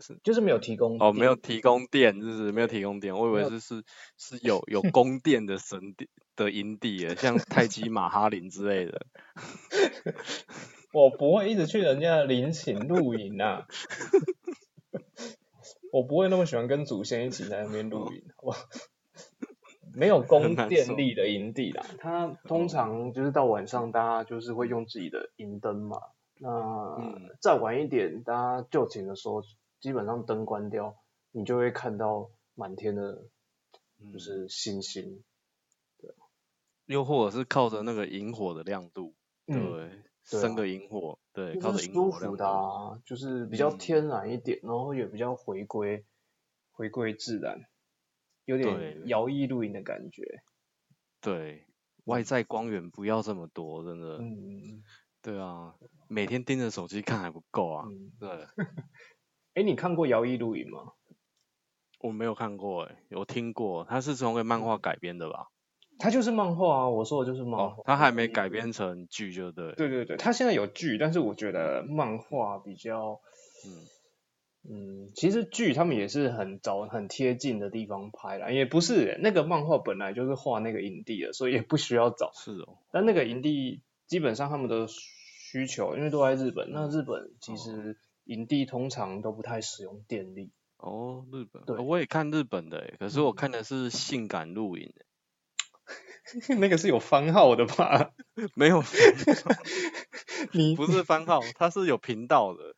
[0.00, 3.84] 是就是没有提供哦，没有提供电，就是没有提供电，我以为是是
[4.16, 9.06] 是有有宫殿的神殿的营地，像泰姬玛哈林之类的。
[10.92, 13.66] 我不会一直去人家的陵寝露营啊，
[15.92, 18.56] 我不会那么喜欢跟祖先一起在那边露营，好
[19.96, 25.98] 没有供电力的营地啦， 它通常就是到晚上，大家就是会用自己的银灯嘛。
[26.38, 26.98] 那
[27.40, 29.42] 再晚一点，大家就寝的时候，
[29.80, 30.96] 基本上灯关掉，
[31.32, 33.22] 你就会看到满天的，
[34.12, 35.24] 就是星星。
[35.98, 36.14] 对。
[36.84, 39.14] 又或者是靠着那个萤火的亮度，
[39.46, 39.90] 对，
[40.24, 46.04] 生个萤火，对，靠着萤火亮度，就是比较天然一点，然后也比较回归，
[46.70, 47.62] 回归自然。
[48.46, 50.22] 有点摇曳露营的感觉，
[51.20, 51.66] 对，
[52.04, 54.82] 外在光源不要这么多，真的，嗯，
[55.20, 55.74] 对啊，
[56.08, 57.84] 每天盯着手机看还不够啊，
[58.20, 58.46] 对。
[59.54, 60.92] 哎，你看过摇曳露营吗？
[61.98, 65.48] 我没有看过，哎，有听过，它是从个漫画改编的吧？
[65.98, 69.72] 它就是漫画啊，我说的就是漫画，它还没改编成剧，就对。
[69.72, 73.20] 对对对，它现在有剧，但是我觉得漫画比较，
[73.66, 73.95] 嗯。
[74.68, 82.32] 嗯，其实剧他们也是很找很贴近的地方拍啦，也不是那个漫画本来就是画那个营地的，所以也不需要找。
[82.34, 82.78] 是哦。
[82.90, 90.50] 但那个营地基本上他们的需求，因为都在日本，那日本其实营地通常都不太使用电力。
[90.78, 91.62] 哦，日本。
[91.64, 94.92] 对，我也看日本的，可是我看的是性感露营。
[96.58, 98.10] 那个是有番号的吧？
[98.56, 98.82] 没有，
[100.52, 102.74] 你不是番号，它是有频道的。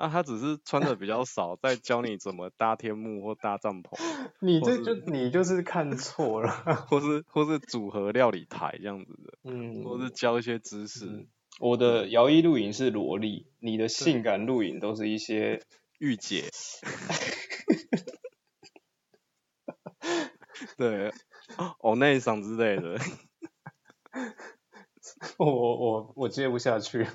[0.00, 3.98] 啊，他只是穿的比较少，在教你怎么搭天幕或搭帐篷。
[4.40, 6.50] 你这就你就是看错了，
[6.88, 11.26] 或是或是组合料理台这样子的，嗯，或是教一些知识。
[11.58, 15.60] 我的摇曳露营是萝莉，你的性感露营都是一些
[16.00, 16.44] 御姐。
[20.78, 21.12] 对，
[21.80, 22.98] 哦内嗓之类的。
[25.36, 27.06] 我我我我接不下去。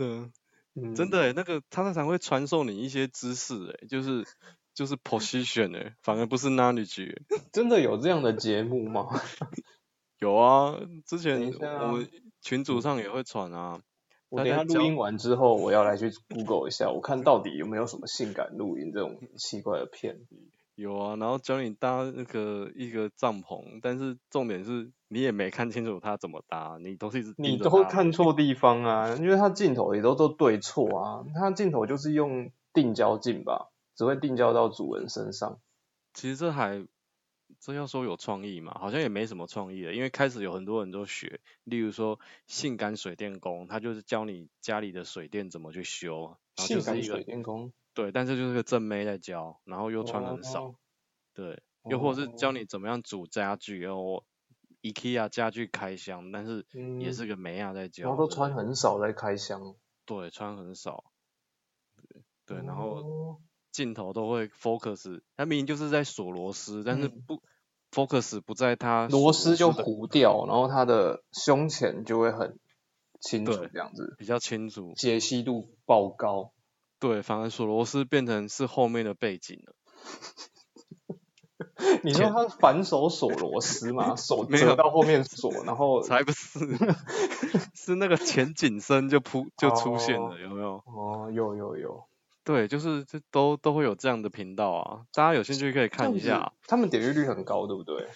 [0.74, 4.24] 嗯，真的，那个他常常会传授你一些知识，哎，就是
[4.74, 7.16] 就是 position 哎，反而不是 knowledge。
[7.52, 9.06] 真的有这样的节目吗？
[10.20, 12.08] 有啊，之前我们
[12.40, 13.80] 群组上也会传啊。
[14.28, 20.20] 我等下录音完之后，我要来去 Google 一下，我看到底有没有什么性感录音这种奇怪的片。
[20.80, 35.60] 有啊，然后教你搭那个一个帐篷，但是重点是你也没看清楚他怎么搭，你都是一直你都会看错地方啊，因为他镜头也都都对错啊，他镜头就是用定焦镜吧，只会定焦到主人身上。
[36.14, 36.86] 其实这还
[37.58, 47.72] 这要说有创意嘛，好像也没什么创意了，因为开始有很多人都学，例如说性感水电工，他就是教你家里的水电怎么去修，性感水电工。
[47.92, 50.74] 对，但是就是个正妹在教，然后又穿很少，
[51.34, 54.22] 对，又或是教你怎么样煮家具哦
[54.82, 56.66] ，IKEA 家具开箱，但是
[57.00, 58.04] 也是个美亚在教。
[58.04, 59.74] 然后都穿很少在开箱。
[60.06, 61.04] 对，穿很少。
[62.46, 67.42] 对，然后镜头都会 focus，他明明就是在锁螺丝，但是不
[67.92, 72.58] focus 不在他螺丝就糊掉，然后他的胸前就会很
[73.20, 76.52] 清楚这样子，比较清楚，解析度爆高。
[77.00, 79.74] 对，反而锁螺丝变成是后面的背景了。
[82.04, 84.14] 你说他反手锁螺丝吗？
[84.14, 86.58] 手折到后面锁，然后才不是，
[87.74, 90.82] 是那个前景深就扑就出现了，有没有？
[90.86, 92.04] 哦，有有有。
[92.44, 96.52] 对，就是这都都会有这样的频道啊，大家有兴趣可以看一下。
[96.66, 98.08] 他们点阅率很高，对不对？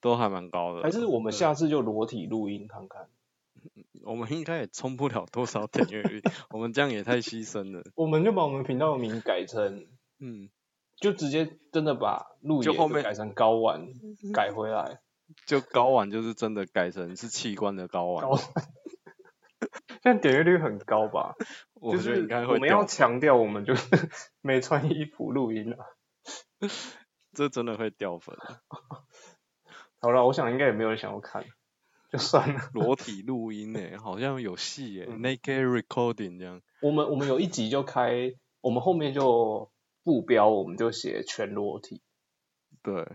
[0.00, 0.82] 都还蛮高的。
[0.82, 3.08] 还是我们下次就裸体录音看看？
[4.04, 7.82] 我们应该也冲不了多少点阅率，我们这样也太牺牲了。
[7.94, 9.86] 我们就把我们频道的名改成，
[10.18, 10.48] 嗯，
[10.96, 13.88] 就直接真的把录音后面改成睾丸，
[14.32, 15.00] 改回来。
[15.46, 18.26] 就睾丸就是真的改成是器官的睾丸。
[20.02, 21.34] 现在点阅率很高吧？
[21.74, 22.54] 我觉得应该会。
[22.54, 23.86] 我们要强调，我们就是
[24.40, 25.78] 没穿衣服录音啊。
[27.32, 28.36] 这真的会掉粉。
[30.00, 31.44] 好了，我想应该也没有人想要看，
[32.10, 32.60] 就算了。
[32.74, 36.60] 裸体录音诶，好像有戏诶，naked recording 这样。
[36.82, 39.70] 我们我们有一集就开，我们后面就
[40.02, 42.02] 副标我们就写全裸体。
[42.82, 43.06] 对。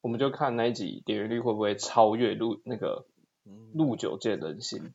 [0.00, 3.06] 我们就看那一集点阅率会不会超越录那个
[3.72, 4.92] 录九见人心。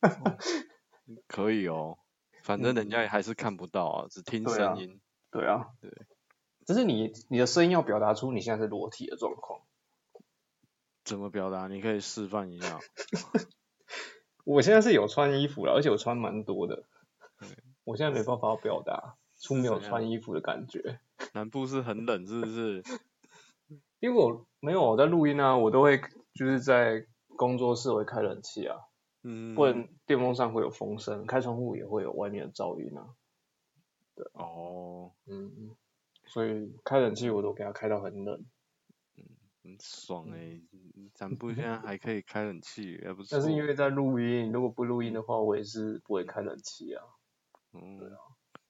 [1.26, 1.98] 可以哦，
[2.44, 5.00] 反正人家也还是看不到啊，只听声音。
[5.32, 5.90] 对啊，对。
[6.64, 9.60] 只是你你的声音要表达出你现在是裸体的状况。
[11.04, 11.68] 怎么表达？
[11.68, 12.80] 你可以示范一下。
[14.44, 16.84] 我现在是有穿衣服了，而且我穿蛮多的。
[17.84, 20.98] 我现在没办法表达出没有穿衣服的感觉。
[21.32, 22.82] 南部是很冷，是不是？
[24.00, 26.00] 因为我没有我在录音啊，我都会
[26.34, 28.76] 就是在工作室会开冷气啊。
[29.22, 33.14] 嗯，不然电风扇会有风声，开窗户也会有外面的噪音啊。
[34.14, 35.74] 对，哦，嗯，
[36.26, 38.44] 所以开冷气我都给它开到很冷。
[39.64, 40.60] 嗯，很爽哎，
[41.14, 43.30] 咱不现在还可以开冷气，也不是。
[43.32, 47.02] 但是因为在录音，如果不录音的话，我也是不会开冷气啊。
[47.72, 48.16] 嗯，对啊。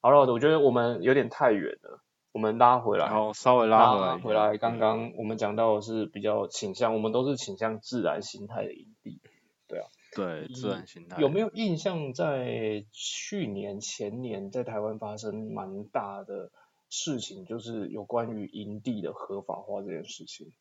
[0.01, 3.07] 好了，我觉得我们有点太远了，我们拉回来。
[3.07, 4.17] 好，稍微拉回来。
[4.17, 9.19] 回来，刚刚我们讲到的是比较倾向，我们都是倾向自然形态的营地。
[9.67, 9.87] 对啊。
[10.15, 12.13] 对，自然形态有没有印象？
[12.13, 16.51] 在去年、前年，在台湾发生蛮大的
[16.89, 20.53] 事情，就是有关于营地的合法化这件事情。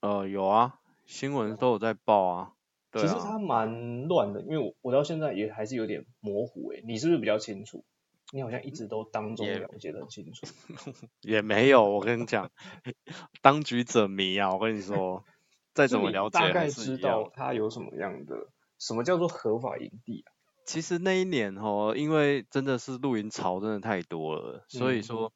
[0.00, 2.52] 呃，有啊，新闻都有在报啊。
[2.92, 6.82] 其实它蛮乱的，因为我我到现在也还是有点模糊诶。
[6.86, 7.84] 你是不是比较清楚？
[8.32, 10.46] 你好像一直都当中了解的很清楚。
[11.22, 12.50] 也没有，我跟你讲，
[13.42, 14.52] 当局者迷啊！
[14.52, 15.24] 我跟你说。
[15.72, 20.32] 再 怎么了解，大概知道它有什么样的，什么叫做合法营地啊？
[20.66, 25.32] 其实那一年哦，因为真的是露营潮真的太多了，所以说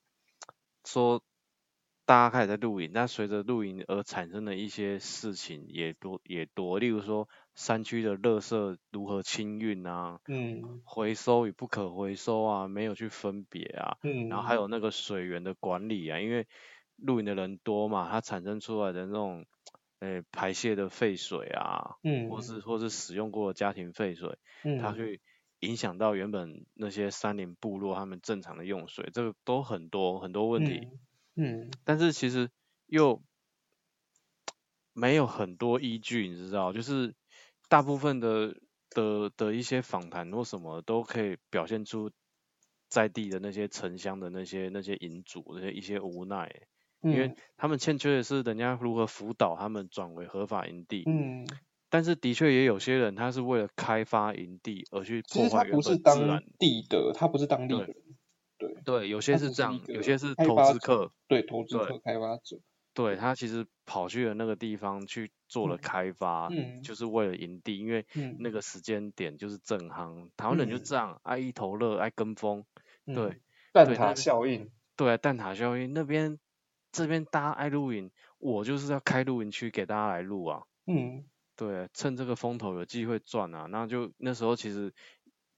[0.85, 1.23] 说
[2.07, 16.47] 大家开始在露营，但随着露营而产生的一些事情也多也多，例如说山区的垃圾如何清运啊，嗯，回收与不可回收啊，没有去分别啊，嗯，然后还有那个水源的管理啊，因为
[16.97, 19.45] 露营的人多嘛，它产生出来的那种。
[20.01, 25.19] 诶，排泄的废水啊，嗯，或是或是使用过的家庭废水，嗯，它会
[25.61, 30.99] 影响到原本那些山林部落他们正常的用水，这个都很多很多问题，嗯，
[31.85, 32.51] 但是其实
[32.87, 33.23] 又
[34.93, 37.15] 没有很多依据，你知道，就是
[37.69, 38.57] 大部分的
[38.91, 42.11] 的的一些访谈或什么都可以表现出
[42.89, 46.67] 在地的那些城乡的那些那些营主那些一些无奈。
[47.03, 51.03] 因为他们欠缺的是人家如何辅导他们转为合法营地。
[51.07, 51.47] 嗯。
[51.91, 57.95] 但是的确也有些人，他是为了开发营地而去破坏原本自然地的，他不是当地人。
[58.85, 59.01] 对。
[59.01, 61.13] 对，有些是这样，有些是投资客。
[61.29, 62.59] 对，投资客、开发者。
[62.93, 66.49] 对他其实跑去了那个地方去做了开发，
[66.83, 68.07] 就是为了营地，因为
[68.39, 70.31] 那个时间点就是正行。
[70.37, 72.65] 台湾人就这样，爱一头热，爱跟风。
[73.07, 73.41] 对。
[73.73, 74.71] 蛋挞效应。
[74.97, 76.39] 对，蛋挞效应那边。
[76.93, 80.63] 这边大家爱露营，我就是要开露营区给大家来录啊。
[80.87, 81.25] 嗯，
[81.57, 83.67] 对，趁这个风头有机会赚啊。
[83.69, 84.95] 那就那时候其实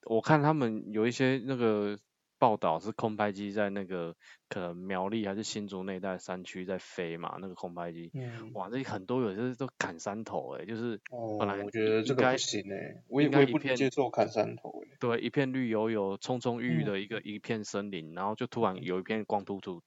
[0.07, 1.99] 我看他们有一些那个
[2.39, 4.15] 报道是空拍机在那个
[4.49, 8.11] 可能苗栗还是新竹那带山区在飞嘛，那个空拍机。
[8.15, 8.53] 嗯。
[8.55, 11.01] 哇，这很多有些都砍山头哎，就是
[11.39, 14.97] 本来我觉得这个不行哎，我也不接受砍山头哎。
[15.01, 19.83] 对，一片绿油油、葱葱郁郁的一个一片森林，然后就突然有一片光秃秃。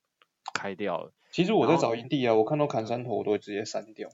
[0.51, 1.13] 开掉了。
[1.31, 4.09] 其实我在找营地啊，我看到砍山头我都会直接删掉。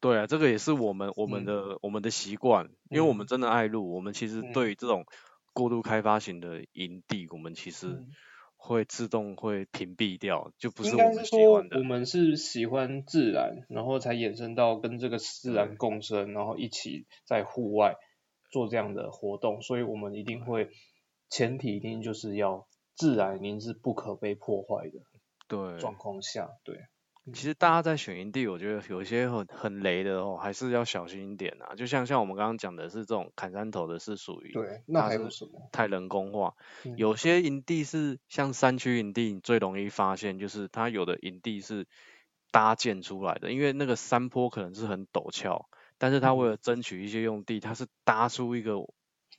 [0.00, 5.06] 对啊，这个也是我们我们的我们的习惯，因为我们真的爱路，我们其实对于这种
[5.52, 8.04] 过度开发型的营地，我们其实
[8.56, 11.78] 会自动会屏蔽掉，就不是我们喜欢的。
[11.78, 17.94] 我们是喜欢自然，然后才衍生到跟这个自然共生，然后一起在户外
[18.50, 20.70] 做这样的活动，所以我们一定会
[21.28, 24.98] 前提一定就是要自然，您是不可被破坏的。
[25.46, 25.78] 对。
[25.78, 26.76] 状况下，对。
[27.32, 31.74] 其实大家在选营地，我觉得有一些很很雷的哦，还是要小心一点啊。
[31.74, 35.68] 就像像我们刚刚讲的是这种砍山头的，是属于对，那还有什么？
[35.72, 36.54] 太人工化。
[36.96, 41.86] 有些营地是像山区营地，你最容易发现就是它有的营地是
[42.50, 45.68] 搭建出来的，因为那个山坡可能是很陡峭，
[45.98, 48.72] 但是它为了争取一些用地，它是搭出一个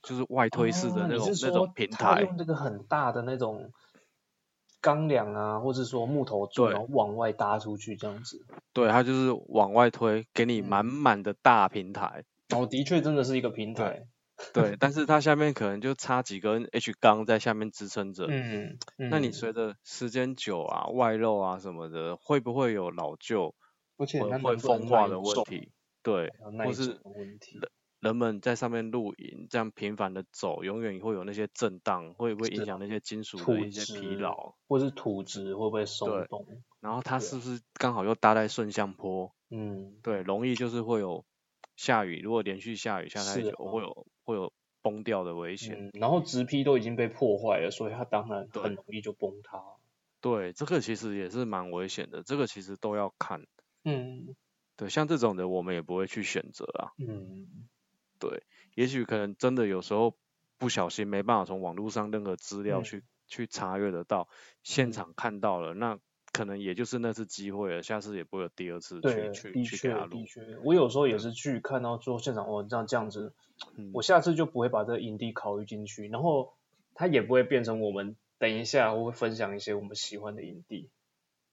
[0.02, 3.70] 就是外推式的那种那种平台，用这个很大的那种。
[4.80, 8.44] 钢梁啊，或者说木头柱，然后往外搭出去这样子。
[8.72, 12.24] 对，它就是往外推，给你满满的大平台。
[12.54, 14.06] 哦，的确真的是一个平台。
[14.54, 18.24] 对，但是它下面可能就插几根 H 钢在下面支撑着。
[18.28, 19.10] 嗯嗯。
[19.10, 23.54] 那你随着时间久啊，外露啊什么的，会不会有老旧，
[23.98, 25.70] 而且会风化的问题？
[26.02, 26.32] 对，
[26.64, 26.98] 或是
[28.00, 36.46] 人们在上面露营，这样频繁的走，永远会有那些震荡，会不会影响那些金属的一些疲劳，或是土质会不会松动？
[36.80, 39.34] 然后它是不是刚好又搭在顺向坡？
[39.50, 41.26] 嗯，对，容易就是会有
[41.76, 45.90] 下雨，如果连续下雨下太久，会有会有崩掉的危险。
[45.92, 49.62] 然后直批都已经被破坏了，所以它当然很容易就崩塌。
[50.22, 53.46] 对，这个其实也是蛮危险的，这个其实都要看。
[53.84, 54.34] 嗯，
[54.76, 56.92] 对，像这种的我们也不会去选择啊。
[56.96, 57.68] 嗯。
[58.20, 58.44] 对，
[58.76, 60.14] 也许可能真的有时候
[60.58, 64.28] 不小心没办法从网络上任何资料去去查阅得到，
[64.62, 65.98] 现场看到了，那
[66.32, 70.18] 可能也就是那次机会了，下次也不会有第二次去去去给他录。
[70.18, 73.32] 的确，我有时候也是去看到说现场哦这样这样子，
[73.92, 76.52] 我下次就不会把这个营地考虑进去，然后
[76.94, 80.90] 他也不会变成我们等一下我会分享一些我们喜欢的营地，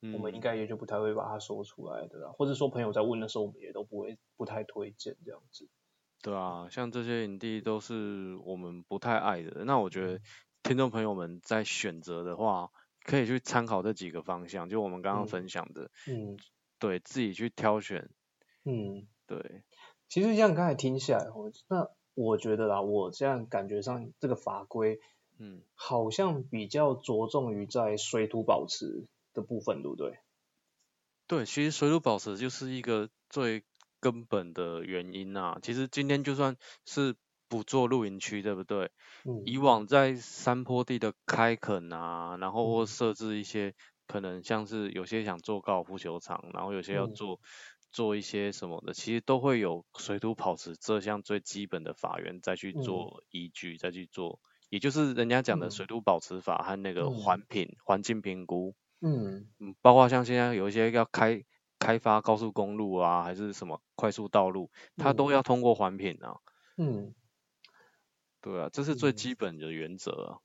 [0.02, 5.68] 我们应该也就不太会把它说出来的啦，或者说朋友在问的时候，我们也都不会不太推荐这样子。
[6.22, 9.64] 对啊，像这些营地都是我们不太爱的。
[9.66, 10.20] 那我觉得
[10.64, 12.72] 听众朋友们在选择的话，
[13.04, 16.38] 可以去参考这几个方向，就我们刚刚分享的，嗯，
[16.80, 18.10] 对自己去挑选，
[18.66, 19.64] 嗯，对。
[20.10, 25.00] 其实像刚才听下来，我那我觉得啦，我这样感觉上这个法规，
[25.38, 30.18] 嗯，好像比较着重于在水土保持的部分，对不对？
[31.28, 33.64] 对，其实水土保持就是一个最。
[34.00, 37.16] 根本的原因啊，其实今天就算是
[37.50, 38.92] 不做露营区，对不对？
[39.26, 39.44] 嗯。
[39.44, 43.74] 以往在山坡地的开垦啊，然后或设置一些
[44.08, 47.40] 可能像是有些想做高尔夫球场，然后有些要做
[47.92, 54.40] 做一些什么的，其实都会有水土保持这项最基本的法源再去做依据，再去做，
[54.70, 58.76] 也就是人家讲的水土保持法和那个环评环境评估。
[59.02, 59.48] 嗯。
[59.60, 61.44] 嗯，包括像现在有一些要开。
[61.80, 66.38] 开发高速公路啊，还是什么快速道路，它都要通过环评啊。
[66.78, 67.14] 嗯，
[68.42, 70.40] 对啊，这是最基本的原则。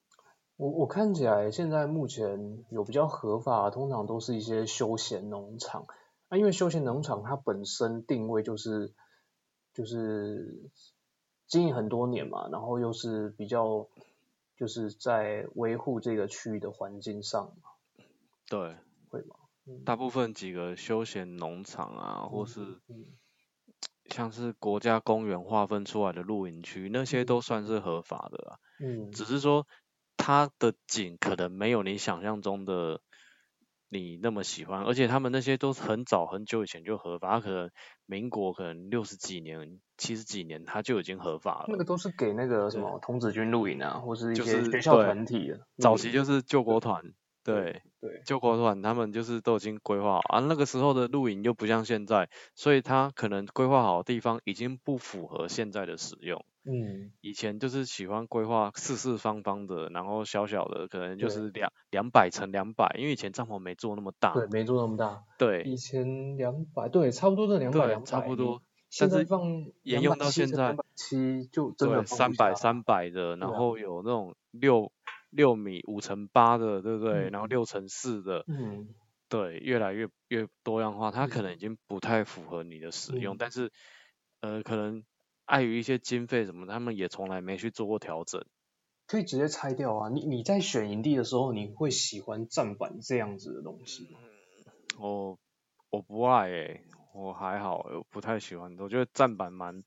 [0.56, 5.86] 我我看起来现在目前有比较合法，通常都是一些休闲农场。
[6.28, 8.94] 那因为休闲农场它本身定位就是
[9.74, 10.70] 就是
[11.46, 13.88] 经营很多年嘛，然后又是比较
[14.56, 17.70] 就是在维护这个区域的环境上嘛。
[18.48, 18.76] 对，
[19.10, 19.36] 会吗？
[19.84, 22.80] 大部分几个休闲农场啊，或是
[24.06, 28.58] 像是国家公园划分出来的露营区，那些都算是合法的啊。
[28.80, 29.10] 嗯。
[29.12, 29.66] 只是说
[30.16, 33.00] 它的景可能没有你想象中的
[33.88, 37.70] 你那么喜欢，而且他们那些都是很早很久以前就合法，可能
[38.06, 41.66] 民国可能六十几年、七十几年它就已经合法了。
[41.68, 45.54] 那个都是给那个什么童子军露营啊，或是一些学校团体。
[45.76, 47.14] 早期就是救国团。
[47.44, 56.44] 对对，救国团他们就是都已经规划好啊，那个时候的露营又不像现在，所以他可能规划好的地方已经不符合现在的使用。
[56.64, 64.32] 嗯，以前就是喜欢规划四四方方的，然后小小的，可能就是两两百乘两百，因为以前帐篷没做那么大。
[64.32, 65.24] 对，没做那么大。
[65.38, 65.62] 对。
[65.64, 68.06] 以前两百，对，差不多是两百两百。
[68.06, 68.62] 差不多。
[68.90, 69.42] 现在放
[69.82, 70.76] 沿用到现在。
[70.94, 74.92] 七就真的三百三百的，然后有那种六。
[75.32, 77.30] 六米五乘八的，对不对？
[77.30, 78.88] 然后六乘四的，嗯，
[79.30, 83.72] 对，越来越越多样化，它可能已经不太符合你的使用，但是，
[84.40, 85.04] 呃，可能
[85.46, 88.44] 碍于一些经费什么，他们也从来没去做过调整，
[89.06, 90.08] 可以直接拆掉啊！
[90.10, 94.18] 你你在选营地的时候，你会喜欢站板这样子的东西吗？
[94.98, 95.38] 我
[95.88, 98.76] 我不爱诶，我还好，我不太喜欢。
[98.78, 99.82] 我觉得站板蛮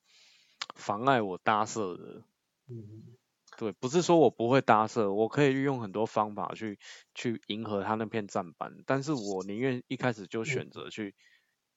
[0.73, 2.23] 妨碍我搭设的。
[2.67, 3.15] 嗯。
[3.57, 6.77] 对，不是说我不会搭设，我可以运用很多方法去
[7.13, 11.15] 去迎合他那片站板，但是我宁愿一开始就选择去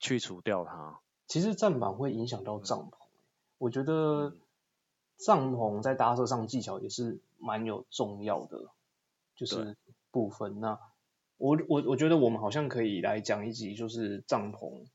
[0.01, 0.99] 去除掉它。
[1.29, 2.95] 其实站板会影响到帐篷，
[3.59, 4.37] 我觉得
[5.19, 8.71] 帐篷在搭设上技巧也是蛮有重要的，
[9.37, 9.77] 就是
[10.11, 10.59] 部分。
[10.59, 10.81] 那
[11.37, 14.87] 我我我觉得我们好像可以来讲一集，就是帐篷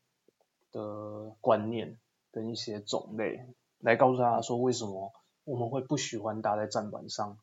[0.70, 1.98] 的观念
[2.30, 3.46] 跟一些种类，
[3.78, 5.12] 来告诉大家说为什么。
[5.44, 7.38] 我们会不喜欢搭在站板上，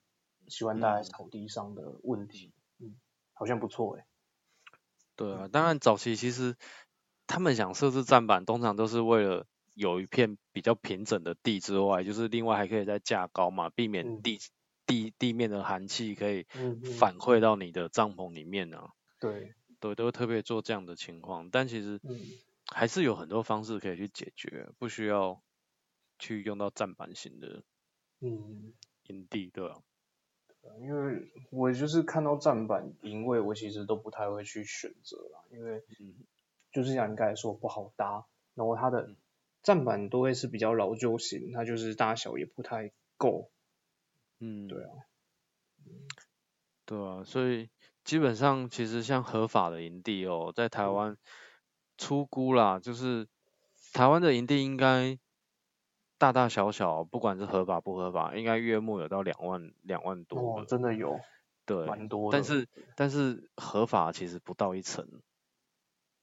[0.47, 2.95] 喜欢搭在草地上的问题，嗯，
[3.33, 4.05] 好像不错哎。
[5.15, 6.55] 对啊，当然早期其实
[7.27, 9.45] 他们想设置站板，通常都是为了
[9.75, 14.39] 有一片比较平整的地之外，就是另外还可以再架高嘛，避免地
[14.87, 16.47] 地地面的寒气可以
[16.99, 18.91] 反馈到你的帐篷里面啊。
[19.19, 22.01] 对，对，都会特别做这样的情况，但其实
[22.65, 25.41] 还是有很多方式可以去解决，不需要
[26.17, 27.63] 去用到站板型的。
[28.23, 28.71] 嗯，
[29.07, 29.75] 营地对啊，
[30.79, 35.83] 因为我就是看到站板营位，我其实都不太会去选择啦，因为
[36.71, 39.15] 就是像你刚才说不好搭，然后它的
[39.63, 43.49] 站板都会是比较老旧型，它就是大小也不太够。
[44.39, 44.91] 嗯，对啊，
[46.85, 47.71] 对啊，所以
[48.03, 51.17] 基本上其实像合法的营地哦，在台湾
[51.97, 53.27] 出估啦，就是
[53.93, 55.17] 台湾的营地应该。
[56.21, 60.59] 大大小小，不管是合法不合法，应该月末有到两万两万多。
[60.59, 61.19] 哦，真的有，
[61.65, 62.31] 对，蛮多。
[62.31, 65.07] 但是但是合法其实不到一成。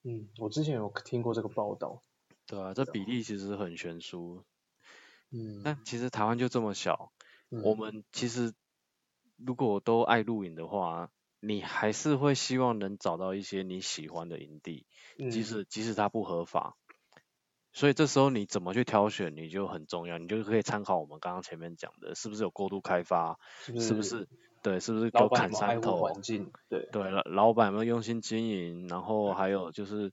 [0.03, 2.01] 嗯，我之前有听过这个报道。
[2.47, 4.45] 对啊，这比例其实很悬殊。
[5.31, 5.63] 嗯。
[5.65, 7.11] 但其实台湾就这么小，
[7.49, 8.53] 我们其实
[9.35, 14.87] 如果都爱露营的话，你还是会希望能找到一些你喜欢的营地，
[15.29, 16.77] 即使即使它不合法。
[17.71, 24.27] 所以这时候你怎么去挑选，你就很重要，你就可以参考我们刚刚前面讲的，是不是有过度开发，是不是？
[24.61, 26.01] 对，是不是有砍山头？
[26.01, 28.87] 环境，对对，老老板有没有用心经营？
[28.89, 30.11] 然后还有就是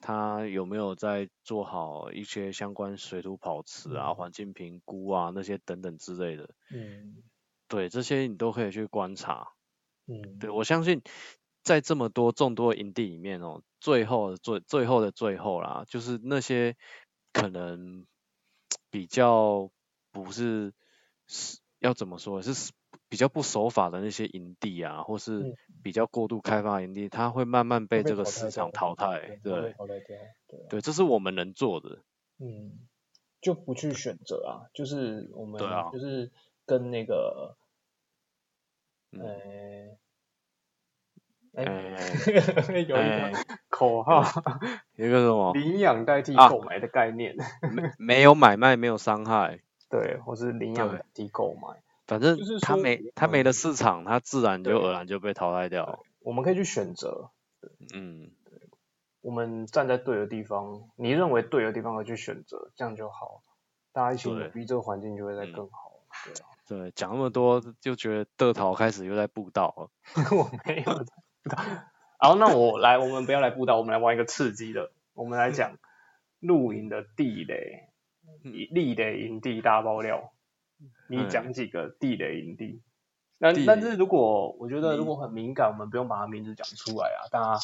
[0.00, 6.54] 他有没有在做好一些相关水土保持啊、环境评估啊那些等等之类的。
[6.72, 7.22] 嗯。
[7.68, 9.48] 对，这些你都可以去观察。
[10.06, 10.38] 嗯。
[10.38, 11.02] 对，我相信
[11.64, 13.62] 在这么多众多营地里面哦。
[13.80, 16.74] 最后最最后的最后啦，就是那些
[17.34, 18.06] 可能
[18.90, 19.70] 比较
[20.10, 20.72] 不是
[21.26, 22.72] 是要怎么说，是
[23.10, 29.38] 比较不守法的那些营地啊，或是比较过度开发营地，它会慢慢被这个市场淘汰。
[29.42, 29.74] 对，
[30.70, 31.98] 对，这是我们能做的。
[32.38, 32.78] 嗯，
[33.42, 35.60] 就不去选择啊，就是我们
[35.92, 36.32] 就是
[36.64, 37.58] 跟那个，
[39.10, 39.98] 呃。
[41.56, 41.64] 哎，
[42.72, 43.32] 有一个
[43.68, 44.22] 口号，
[44.96, 45.52] 一个什么？
[45.54, 47.36] 领养代替购买的概念。
[47.72, 49.60] 没没有买卖，没有伤害。
[49.88, 51.80] 对，或是领养代替购买。
[52.06, 56.04] 反正他没他没了市场，它自然就偶然就被淘汰掉。
[56.20, 57.30] 我们可以去选择。
[57.94, 58.30] 嗯。
[59.22, 63.42] 我们站在对的地方，你认为对的地方而去选择，这样就好。
[63.92, 65.92] 大家一起努力，这个环境就会再更好。
[66.24, 66.46] 对啊。
[66.66, 69.88] 对，讲那么多，就觉得德桃开始又在布道了。
[70.36, 71.06] 我没有。
[72.18, 75.76] 好，那我来，我们不要来布道，我们来玩一个刺激的，我们来讲
[76.40, 77.88] 露营的地雷，
[78.42, 80.32] 地雷营地大爆料，
[81.08, 82.80] 你讲几个地雷营地？
[83.38, 87.60] 那但是如果我觉得如果很敏感，我们不用把它名字讲出来啊，大家，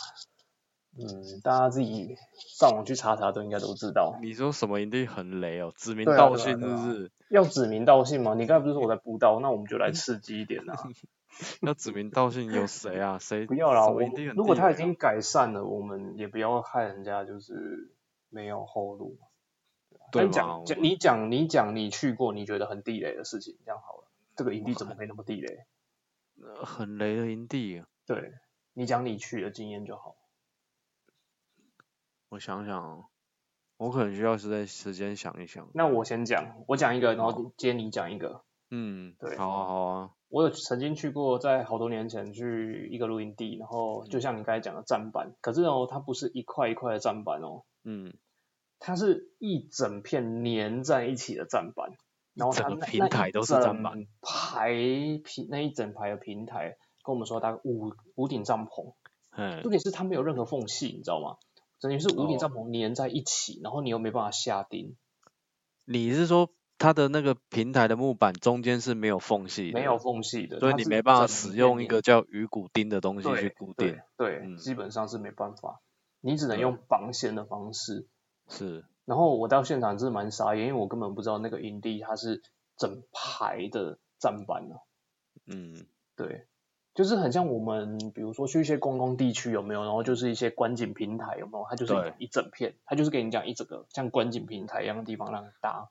[0.99, 4.19] 嗯，大家自己上网去查查都应该都知道。
[4.21, 5.73] 你说什么营地很雷哦？
[5.77, 7.11] 指名道姓是不是？
[7.31, 8.35] 要指名道姓吗？
[8.35, 9.39] 你刚才不是说我在布道？
[9.41, 10.75] 那我们就来刺激一点啊。
[11.63, 13.19] 要指名道姓有谁啊？
[13.19, 13.87] 谁不要啦？
[13.89, 14.03] 我
[14.35, 17.93] 如果他已经改善了，我们也不要害人家，就是
[18.29, 19.19] 没有后路。
[20.13, 24.05] 对讲讲你讲你讲你去过你觉得很地雷的事情，这样好了。
[24.35, 25.65] 这个营地怎么没那么地雷？
[26.65, 27.85] 很雷的营地。
[28.07, 28.33] 对，
[28.73, 30.17] 你讲你去的经验就好。
[32.29, 33.09] 我想想，
[33.77, 35.69] 我可能需要时间时间想一想。
[35.75, 38.43] 那我先讲，我讲一个，然后接你讲一个。
[38.71, 40.11] 嗯，对，好啊好啊。
[40.31, 48.15] 我有曾经去过，在好多年前去一个露营地，然后就像你刚才讲的站板，可是哦，它不是一块一块的站板哦，嗯，
[48.79, 51.91] 它是一整片粘在一起的站板，
[52.35, 54.73] 然后它平台都是站板，排
[55.25, 58.95] 平那一整排的平台，跟我们说大概五五顶帐篷，
[59.33, 61.39] 嗯，重点是它没有任何缝隙，你知道吗？
[61.81, 64.97] 等于是五顶帐篷粘在一起，然后你又没办法下钉。
[65.85, 66.51] 你是说？
[66.81, 74.01] 它的那个平台的木板中间是没有缝隙，没有缝隙的，所以你没办法使用一个叫鱼骨钉的东西去固定。
[74.17, 75.83] 对，基本上是没办法，
[76.23, 78.09] 你只能用绑线的方式。
[78.49, 78.87] 是。
[79.05, 82.43] 然后我到现场是蛮傻眼，因为我根本不知道那个营地它是
[82.79, 84.77] 整排的站板呢。
[85.47, 85.85] 嗯，
[86.17, 86.47] 对，
[86.95, 89.83] 就是很像我们比如说去一些观光地区有没有？
[89.83, 91.67] 然后就是一些观景平台有没有？
[91.69, 95.91] 它就是一整片，它就是给你讲一整个像观景平台一样的地方让你搭。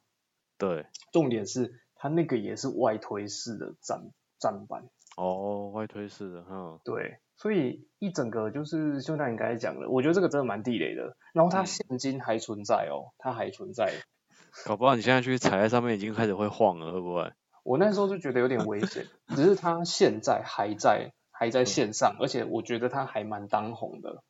[0.59, 4.89] 对，重点是它那个也是外推式的站站板。
[5.17, 6.79] 哦，外推式的，哈。
[6.83, 7.17] 对。
[7.35, 11.15] 所以一整个就是就像你刚才讲的，我觉得这个真的蛮地雷的。
[11.33, 13.89] 然后它现金还存在哦，它还存在。
[14.65, 17.31] 搞不好你现在去踩在上面已经开始会晃了，会不会？
[17.63, 24.23] 我那时候就觉得有点危险，只是它现在还在还在线上，而且我觉得它还蛮当红的。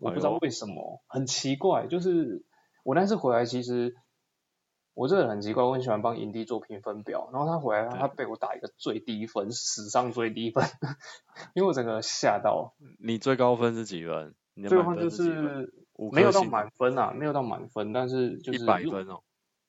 [0.00, 2.44] 我不知道为什么，很奇怪，就是
[2.82, 3.94] 我那次回来其实。
[4.94, 10.64] 我这个人很奇怪，我很喜欢帮营地做评分表，然后他回来，他被我打一个最低分，史上最低分，
[11.54, 12.74] 因为我整个吓到。
[12.98, 14.34] 你最高分是几分？
[14.68, 15.72] 最高分就是
[16.12, 19.20] 没有到满分啊，没有到满分，但是就是一百分哦。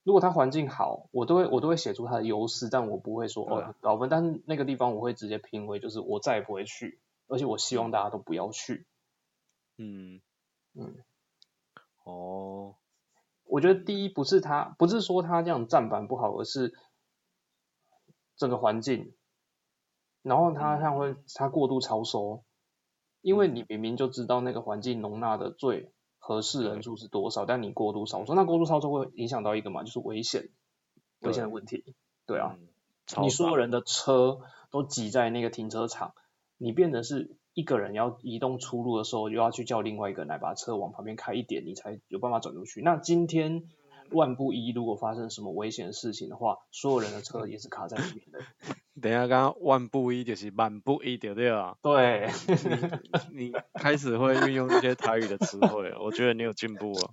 [0.04, 8.86] 如果他环境好，我都会我都会写出他的优势，但我不会说哦高分，但是那个地方我会直接评为就是我再也不会去，而且我希望大家都不要去。
[9.78, 10.22] 嗯
[10.76, 10.94] 嗯，
[12.04, 12.76] 哦。
[13.46, 16.74] 我觉得第一不是他，不是说他这样站板不好，而是
[18.36, 19.14] 整个环境。
[20.22, 22.44] 然后他他会他过度超收，
[23.22, 30.50] 因为你明明就知道那个环境容纳的最合适人数是多少，但你过度超收，那过度超收会影响到一个嘛，就是危险
[31.20, 31.96] 危险的问题。
[32.26, 32.58] 对啊，
[33.22, 34.40] 你所有人的车
[34.72, 36.14] 都挤在那个停车场，
[36.58, 37.38] 你变得是。
[37.56, 42.82] 一个人要移动出路的时候，又要去叫另外一个人来把车往旁边开一点，你才有办法转出去。
[42.82, 43.64] 那今天
[44.12, 48.40] 万不一，如果发生什么危险的事情的话，所有人的车也是卡在里面的。
[49.02, 51.78] 等下，刚刚万不一就是万不一，对不对啊？
[51.84, 52.30] 对，
[53.34, 57.12] 你开始会运用一些台语的词汇，我觉得你有进步哦。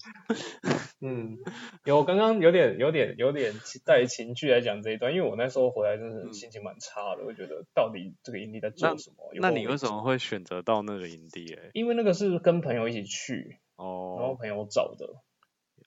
[1.00, 1.38] 嗯，
[1.84, 3.52] 有，刚刚有点、有点、有点
[3.84, 9.32] 带情绪来讲这一段，因为我那时候回来真的心情蛮差的，我觉得到底这个营地在做什么？
[9.40, 11.52] 那你为什么会选择到那个营地？
[11.54, 15.16] 哎，因为那个是跟朋友一起去，哦，然后朋友找的，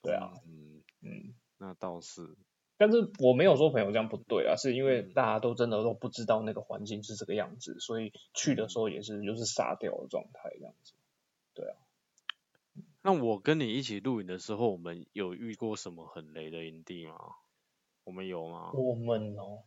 [0.02, 2.36] 对啊，嗯嗯，那倒是。
[2.78, 10.92] 但是我没有说朋友这样不对啊，是因为大家都真的都不知道那个环境是这个样子，所以去的时候也是就是傻掉的状态这样子。
[11.54, 11.76] 对啊。
[13.02, 17.18] 那我跟你一起露营的时候，我们有遇过什么很雷的营地吗？
[18.04, 18.72] 我们有吗？
[18.74, 19.62] 我们哦，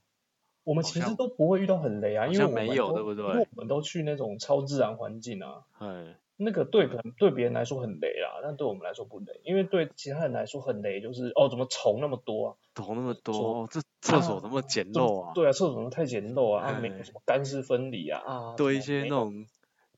[0.63, 3.25] 我们其实都不会遇到很雷啊，因为没有对不对？
[3.25, 5.65] 因为我们都去那种超自然环境啊。
[5.79, 6.15] 哎。
[6.41, 12.55] 那个对可能对别人来说很雷啦，但对我们来说不雷，因为对其他人来说很雷，就是哦怎么虫那么多啊？
[12.75, 15.33] 虫那么多，这厕所怎么简陋啊？
[15.35, 16.69] 对啊，厕所怎么太简陋啊？
[16.69, 18.55] 啊没什么干湿分离啊啊！
[18.55, 19.45] 对一些那种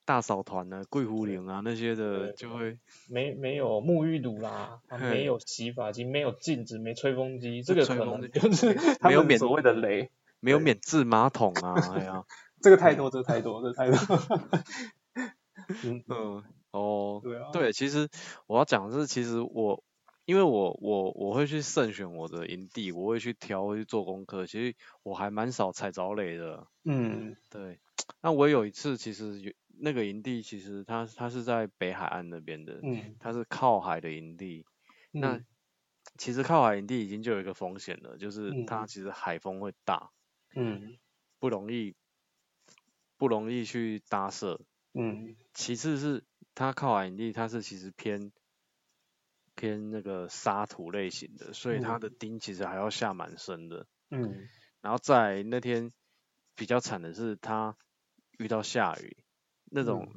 [0.03, 8.75] 大扫团啊、桂湖岭啊那些的就会没没有沐浴乳啦，没有洗发精，没有镜子，没吹风机，这个可能就是
[9.05, 12.23] 没有免所谓的雷，没有免治马桶啊，哎呀，
[12.63, 13.97] 这个太多，这个太多，这个太多。
[16.07, 18.07] 嗯 哦，对啊，对，其实
[18.47, 19.83] 我要讲的是，其实我
[20.25, 26.67] 因为我我我会去慎选我的营地，我会去挑，会去做功课，其实我还蛮少踩着雷的。
[26.85, 27.79] 嗯，对。
[28.21, 34.65] 那我有一次，其实有那个营地，其实它它是在北海岸那边的，嗯，它是靠海的营地。
[35.11, 35.41] 那
[36.17, 40.09] 其实靠海营地已经就有一个风险了，就是它其实海风会大，
[40.55, 40.97] 嗯，
[41.39, 41.95] 不容易
[43.17, 44.61] 不容易去搭设。
[44.93, 46.23] 嗯，其次是
[46.53, 48.31] 它靠海营地，它是其实偏
[49.55, 53.85] 偏那个沙土类型的，所以它的钉其实还要下蛮深的。
[54.09, 54.47] 嗯，
[54.81, 55.91] 然后在那天
[56.55, 57.77] 比较惨的是，它
[58.37, 59.17] 遇到下雨，
[59.65, 60.13] 那种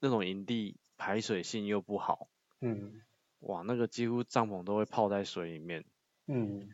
[0.00, 2.28] 那种营地排水性又不好。
[2.60, 3.02] 嗯，
[3.40, 5.84] 哇，那个几乎帐篷都会泡在水里面。
[6.26, 6.70] 嗯，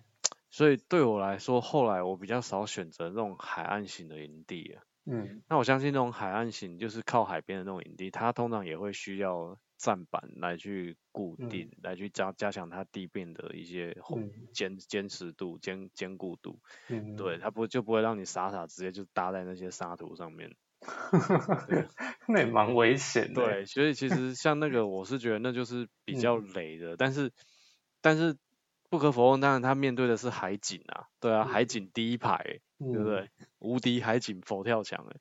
[0.50, 4.82] 所以对我来说，后来我比较少选择那种海岸型的营地了。
[5.06, 13.96] 嗯，那我相信那种海岸型，就是靠海边的那种营地，它通常也会需要站板来去固定，来去加加强它地面的一些
[14.52, 16.60] 坚坚持度、坚坚固度。
[16.88, 20.54] 嗯，对，它不就不会让你傻傻直接就搭在那些沙土上面。
[22.28, 23.42] 那也蛮危险的。
[23.42, 27.32] 对，所以其实像那个， 我是觉得那就是比较雷的，但是
[28.00, 28.36] 但是
[28.88, 32.60] 不可否认，当然它面对的是海景啊，对啊，海景第一排。
[32.80, 33.28] 对不对？
[33.58, 35.20] 无敌海景佛跳墙哎，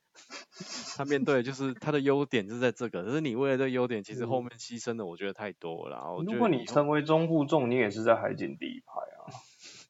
[0.96, 6.16] 他面对就是他的优点是在这个，可是你为了这优点，其实后面牺牲的我觉得太多了。
[6.26, 9.28] 如果你成为中部重，你也是在海景第一排啊。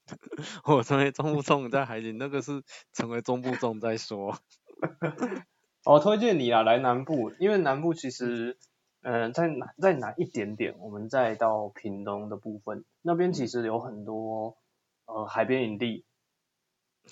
[0.65, 2.63] 我成为中部重在海景，那个是
[2.93, 4.39] 成为中部重再说。
[5.85, 8.57] 我推荐你啊，来南部，因为南部其实，
[9.01, 14.57] 嗯，在南在南一点点，我们再到屏东的部分，那边其实有很多
[15.05, 16.05] 呃海边营地，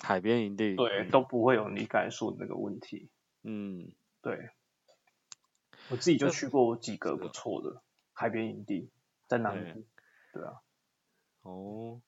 [0.02, 3.08] 海边营地，对，都不会有你刚才说的那个问题。
[3.42, 3.92] 嗯，
[4.22, 4.50] 对，
[5.90, 7.82] 我自己就去过几个不错的
[8.12, 8.90] 海边营地，
[9.26, 9.84] 在南部，
[10.32, 10.54] 对啊。
[11.42, 12.00] 哦，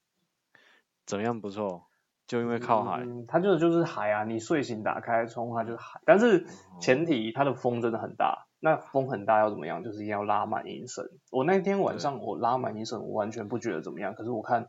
[1.07, 1.87] 怎么样不错？
[2.27, 4.23] 就因为靠海，它就是就是海啊！
[4.23, 6.01] 你睡醒打开窗，它就是海。
[6.05, 6.47] 但是
[6.81, 9.83] 前提它的风真的很大，那风很大要怎么样？
[9.83, 11.09] 就是一定要拉满音声。
[11.33, 14.15] 我那天晚上我拉满音声，我完全不觉得怎么样。
[14.15, 14.69] 可是我看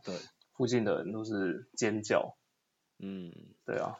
[0.54, 2.36] 附近的人都是尖叫。
[3.02, 3.30] 嗯，
[3.66, 3.98] 对啊，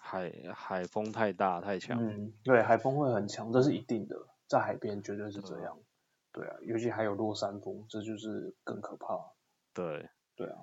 [0.00, 1.98] 海海风太大太强。
[1.98, 4.16] 嗯，对，海风会很强，这是一定的，
[4.46, 5.78] 在海边绝对是这样。
[6.32, 9.32] 对啊，尤其还有落山风，这就是更可怕。
[9.72, 10.58] 对，对啊。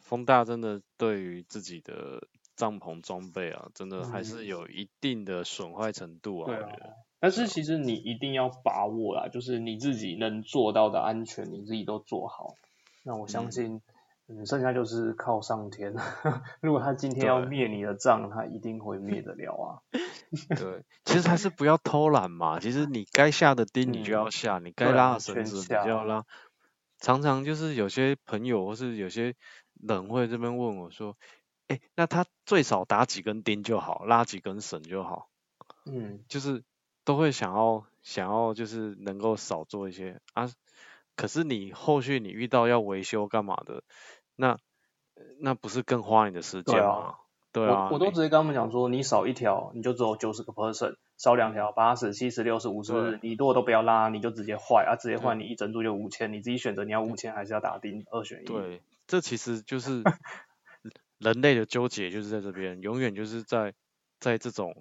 [0.00, 6.46] 风大真的对于自己的帐篷装备啊，真的还是有一定的损坏程度啊。
[6.46, 6.70] 对啊，
[7.20, 12.56] 但是其实你一定要把握啦，就是你自己能做到的安全，你自己都做好。
[13.04, 13.82] 那我相信，
[14.34, 15.94] 嗯，剩下就是靠上天。
[16.60, 19.82] 如果他今天要灭你的账，他一定会灭得了啊。
[20.56, 22.58] 对，其实还是不要偷懒嘛。
[22.60, 26.24] 其实你该下的钉你就要下，你该拉的绳子你就要拉。
[26.98, 29.34] 常常就是有些朋友或是有些。
[29.80, 31.16] 人会这边问我说，
[31.66, 35.28] 哎，那他最少打几根钉就好，拉几根绳就好，
[35.86, 36.62] 嗯，就是
[37.04, 40.48] 都会想要想要就是能够少做一些啊，
[41.16, 43.82] 可是你后续你遇到要维修干嘛的，
[44.36, 44.58] 那
[45.40, 47.14] 那不是更花你的时间吗？
[47.52, 58.44] 对啊，我我都直接跟他们讲说，你少一条你就只有九十个 percent，少两条八十、七十、六十、五十，你如果都不要拉，你就直接坏啊，直接换你一整组就五千，你自己选择你要五千还是要打钉，二选一。
[58.46, 58.82] 对。
[59.06, 60.02] 这其实就 是
[61.18, 63.74] 人类的纠结，就是在这边，永远就是在
[64.18, 64.74] 在这种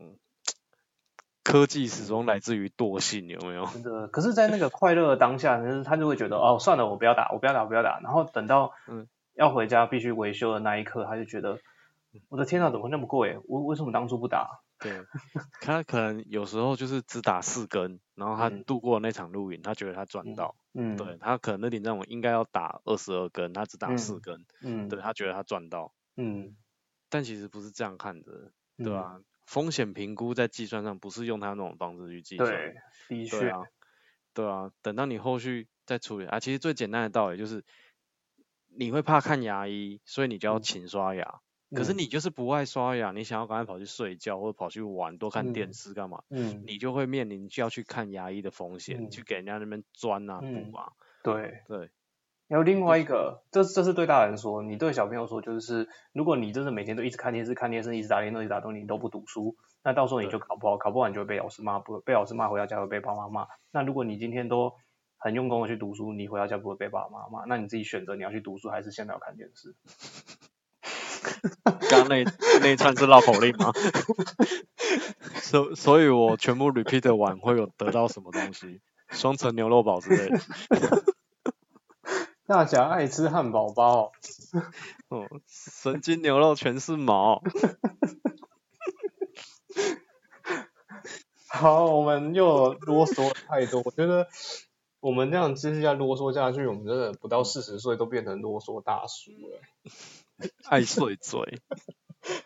[1.44, 3.66] 科技始终来自于惰性，有没有？
[3.66, 8.00] 真的，可是，在那个快乐的当下，是他就会觉得， 哦，算了，我不要打，我不要打，不要打。
[8.02, 9.10] 然后等到嗯
[9.42, 11.60] 要回家必须维修的那一刻，他就觉得，
[12.30, 13.40] 我的天呐，怎么那么贵？
[13.48, 14.62] 我为什么当初不打？
[14.78, 15.04] 对，
[15.60, 20.56] 他可能有时候就是只打四根，然后他度过那场露营，他觉得他赚到。
[20.74, 24.46] 嗯，对他可能那顶帐篷应该要打二十二根，他只打四根。
[24.62, 25.92] 嗯，对他觉得他赚到。
[26.18, 26.56] 嗯，
[27.10, 29.20] 但其实不是这样看的，对吧？
[29.48, 32.48] 风险评估在计算上不是用他那种方式去计算。
[32.48, 32.76] 对，
[33.10, 33.64] 的确啊。
[34.34, 37.64] 对啊，等到你后续再处理啊，其实最简单的道理就是，
[38.76, 41.40] 你会怕看牙医，所以你就要勤刷牙。
[41.74, 46.24] 可是你就是不爱刷牙，你想要赶快跑去睡觉或者跑去玩，多看电视干嘛？
[46.30, 50.92] 嗯，你就会面临就要去看牙医的风险，去给人家那边钻啊补啊。
[51.24, 51.90] 对对。
[52.50, 59.56] 还有另外一个，这这是对大人说，你对小朋友说，就是如果你真的每天都一直看电视、看电视，一直打电动、一直打东西，你都不读书，
[59.86, 63.48] 那到时候你就考不好，考不好你就会被老师骂，不被老师骂回到家会被爸妈骂。
[63.72, 64.74] 那如果你今天都
[65.22, 69.76] 很用功的去读书，你回到家不会被爸爸妈骂，那你自己选择你要去读书还是现在要看电视。
[71.92, 72.24] 刚那
[72.62, 73.72] 那一串是绕口令吗？
[75.40, 78.82] 所所以，我全部 repeat 完会有得到什么东西？
[79.12, 80.40] 双层牛肉堡之类的。
[82.48, 84.12] 大侠爱吃汉堡包。
[85.10, 87.44] 哦，神经牛肉全是毛。
[91.48, 94.28] 好，我们又啰嗦太多，我觉得
[95.02, 99.60] 我们这样继续再啰嗦下去，我们真的不到四十岁都变成啰嗦大叔了。
[100.70, 101.60] 爱碎嘴，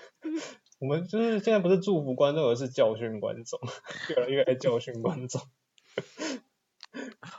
[0.79, 3.59] 我们就是现在不是祝福观众，而是教训观众，
[4.09, 5.41] 越来越爱教训观众。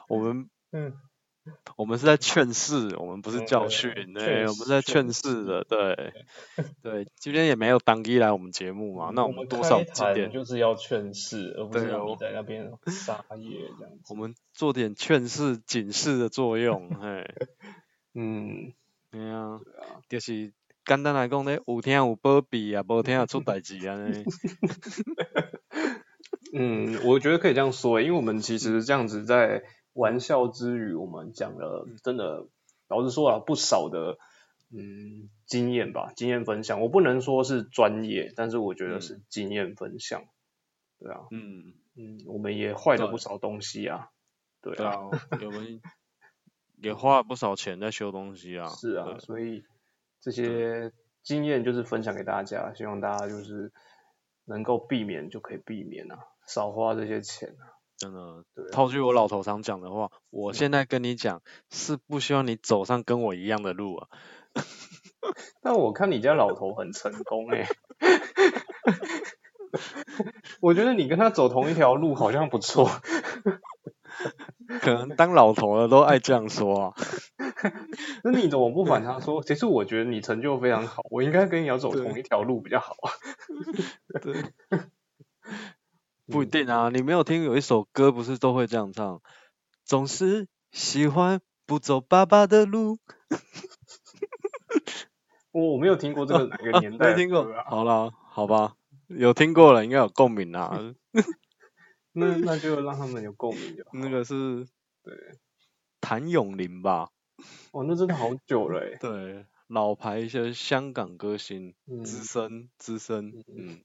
[0.08, 0.94] 我们，嗯，
[1.76, 6.12] 我们是在劝世，我们不是教训，对，我们是在劝世的，对，
[6.82, 14.06] 对，今天也没有当机来我们节目嘛，那我们多少几点就是要劝世，而不是你在那边撒野这样子。
[14.08, 17.30] 我们做点劝世警示的作用，嘿，
[18.14, 18.72] 嗯。
[19.08, 19.60] 对啊，
[20.10, 20.52] 就是
[20.84, 23.96] 简单来讲咧，有听有保庇啊，无听出代志啊。
[26.52, 29.62] 嗯，我觉得可以这样说，因为我们其实这样子在
[29.96, 32.46] 玩笑之余，我们讲了真的，
[32.88, 34.18] 老实说啊，不少的
[34.70, 36.80] 嗯经验吧，经验分享。
[36.80, 40.24] 我不能说是专业，但是我觉得是经验分享。
[40.98, 44.10] 对啊，嗯嗯，我们也坏了不少东西啊。
[44.60, 45.80] 对啊，我们。
[46.82, 48.68] 也花了不少钱在修东西啊。
[48.68, 49.64] 是啊，所以
[50.20, 50.92] 这些
[51.22, 53.72] 经验就是分享给大家，希望大家就是
[54.44, 57.75] 能够避免就可以避免啊，少花这些钱啊。
[57.98, 64.08] 真的，套句我老头常讲的话，我现在跟你讲，是不希望你走上跟我一样的路啊。
[65.62, 67.66] 但我看你家老头很成功哎，
[70.60, 72.88] 我觉得你跟他走同一条路好像不错。
[74.80, 76.94] 可能当老头了都爱这样说啊。
[78.24, 79.42] 那你怎么不反他说？
[79.42, 83.10] 其实我觉得你成就非常好，我应该跟你要走同一条路比较好啊。
[84.22, 84.42] 对，
[86.26, 86.90] 不一定啊。
[86.90, 89.20] 你没有听有一首歌不是都会这样唱？
[89.84, 92.98] 总是喜欢不走爸爸的路。
[95.52, 97.46] 我 我没有听过这个哪个年代，没听过。
[97.64, 98.74] 好了，好吧，
[99.06, 100.94] 有听过了，应该有共鸣啊。
[102.12, 103.90] 那那就让他们有共鸣就好。
[103.92, 104.66] 那个是
[105.04, 105.14] 对
[106.00, 107.10] 谭咏麟吧？
[107.70, 108.98] 哦，那真的好久了哎。
[108.98, 111.74] 对，老牌一些香港歌星，
[112.04, 113.44] 资深资深。
[113.46, 113.80] 嗯。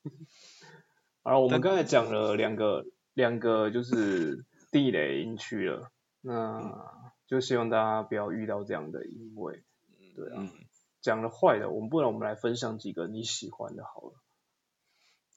[1.24, 5.92] 好，我们刚才讲了两个两个就是地雷音区了，
[6.22, 6.90] 那
[7.28, 9.64] 就希望大家不要遇到这样的因为，
[10.16, 10.50] 对啊，
[11.00, 14.14] 讲了坏的，我们不然我们来分享几个你喜欢的好了。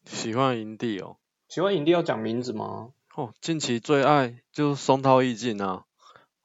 [0.06, 1.18] 喜欢营地哦。
[1.48, 2.92] 喜欢营地要讲名字吗？
[3.14, 5.84] 哦，近期最爱就是松涛意境啊，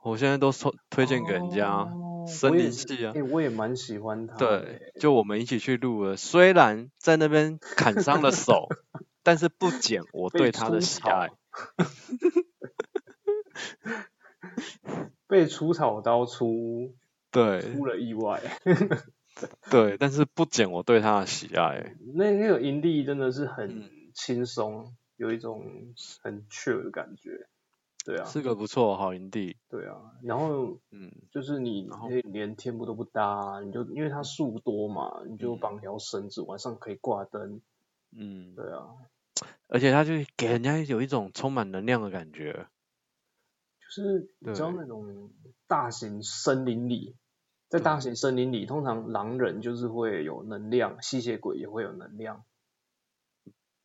[0.04, 1.88] 我现在都推推荐给人家，
[2.28, 3.14] 森林系啊。
[3.16, 4.36] 哎，我也蛮喜欢他。
[4.36, 8.68] 对，就我们一起去录了，虽然在那边砍伤了手，
[9.30, 11.30] 但是不减我对他的喜爱。
[15.28, 16.96] 被除草刀出，
[17.30, 18.42] 对，出了意外。
[19.70, 21.94] 对，但是不减我对他的喜爱。
[22.16, 23.88] 那那个营地真的是很。
[24.12, 25.64] 轻松，有一种
[26.24, 27.48] 很 chill 的感觉，
[28.04, 37.62] 对啊，是个不错好营地，对啊，然后嗯，就是你可以连天幕都不搭，你就因为它树多嘛，你就绑条绳子，晚上可以挂灯，
[38.12, 38.88] 嗯，对啊，
[39.68, 42.68] 而且他就给人家有一种充满能量的感觉，
[43.80, 45.32] 就是你知道那种
[45.68, 47.16] 大型森林里，
[47.68, 52.44] 在大型森林里，通常狼人就是会有能量，吸血鬼也会有能量。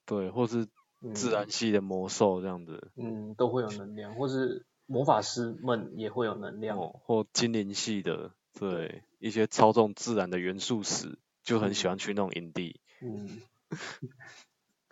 [0.06, 0.68] 对，或是
[1.14, 12.80] 自然系的魔兽这样子，嗯，都会有能量，或是魔法师们也会有能量，哦或精灵系的，对，一些操纵自然的元素时，就很喜欢去那种营地。
[13.00, 13.40] 嗯，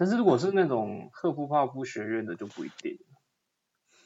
[0.03, 2.99] 但是如果是那种赫夫帕夫学院的就不一定，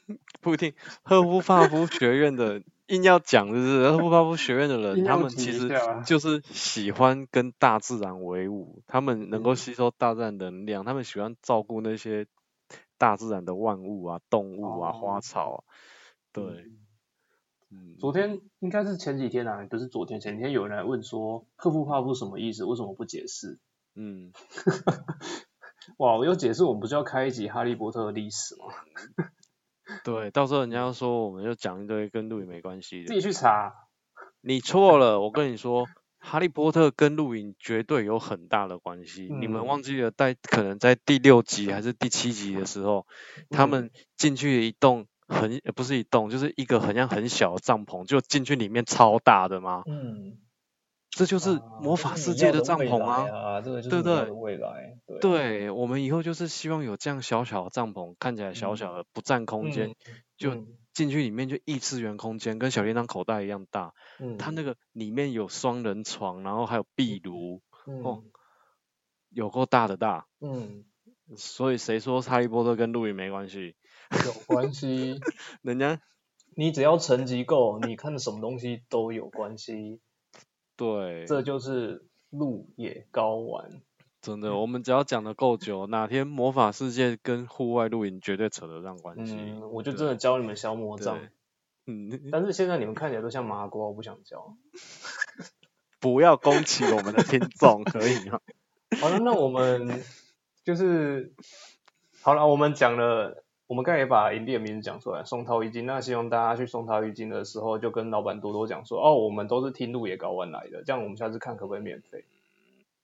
[0.43, 2.63] 不一定，赫夫帕夫学院的。
[2.89, 5.71] 硬要讲就是赫夫帕夫学院的人，他们其实
[6.05, 12.27] 就是喜欢跟大自然为伍，他们能够吸收大自然能量，他们喜欢照顾那些
[12.99, 15.55] 大自然的万物啊、动物啊、花草。
[15.55, 15.65] 啊
[16.31, 16.45] 对，
[17.71, 17.97] 嗯。
[17.99, 22.65] 昨天应该是前几天啊，不是昨天，前天有人来问说赫夫帕夫什么意思？
[22.67, 23.59] 为什么不解释？
[23.97, 24.33] 嗯。
[25.99, 28.65] 哇，我有解释，我们不是要开一集哈利波特的历史吗？
[30.05, 33.07] 对，到时候人家要说，我们就讲一堆跟露营没关系的。
[33.07, 33.73] 自己去查。
[34.41, 35.87] 你错了，我跟你说，
[36.19, 39.29] 哈利波特跟露营绝对有很大的关系。
[39.41, 43.07] 你们忘记了，在可能在第六集还是第七集的时候，
[43.51, 49.83] 他们进去一栋很不是一栋，就是一个很像很小的帐篷，就进去里面超大的吗？
[49.87, 50.39] 嗯。
[51.17, 54.31] 这就是魔法世界的帐篷啊，对不对？
[54.33, 59.95] 未来，对，我们以后就是希望有这样小小的帐篷，看起来小小的，不占空间，
[60.37, 63.95] 就进去里面就异次元空间，跟小叮当口袋一样大。
[64.19, 68.23] 嗯，它那个里面有双人床，然后还有壁炉，哦，
[69.31, 70.27] 有够大的大。
[70.43, 70.85] 嗯，
[71.39, 73.75] 所以谁说哈利波特跟露营没关系？
[74.27, 75.19] 有关系，
[75.63, 75.99] 人家
[76.55, 80.03] 你只要层级够，你看什么东西都有关系。
[80.77, 83.81] 对，这就是路野高玩。
[84.21, 89.37] 真的，我们只要讲的够久，哪天魔法世界跟户外露营绝对扯得上关系。
[89.39, 91.19] 嗯，我就真的教你们消魔杖。
[91.87, 94.57] 嗯，但是现在你们看起来都像麻瓜，我不想教。
[96.01, 98.41] 不要攻击我们的听众，可以吗？
[99.01, 100.03] 好了，那我们
[100.65, 101.33] 就是
[102.21, 103.45] 好了，我们讲了。
[103.67, 105.87] 我们刚才也把营地的名字讲出来，松涛一金。
[105.87, 112.25] 那希望大家去松涛一金的时候，就跟老板多多讲说，哦，我们都是听路野高湾来的，这样我们下次看可不可以免费。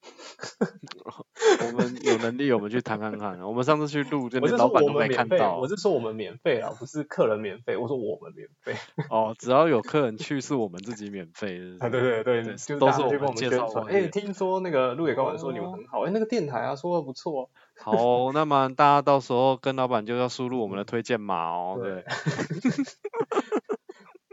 [1.67, 3.39] 我们 有能力，我们去谈看看。
[3.41, 5.59] 我们上次去录，真的老板都没看到。
[5.59, 7.77] 我是说我们免费啊，不是客人免费。
[7.77, 8.75] 我说我们免费。
[9.11, 11.61] 哦，只要有客人去，是我们自己免费。
[11.81, 12.43] 啊，对对对，
[12.79, 13.67] 都是我们介绍。
[13.89, 17.51] 哎，听说那个路野高玩说你们很好，哎，那个电台啊说的不错。
[17.79, 21.79] 好，那么大家到时候跟老板就要输入我们的推荐码哦。
[21.83, 22.05] 对。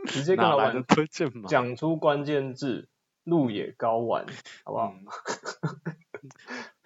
[0.08, 2.88] 直接跟老板推荐码，讲出关键字。
[3.26, 4.26] 路野高玩，
[4.64, 4.96] 好不好？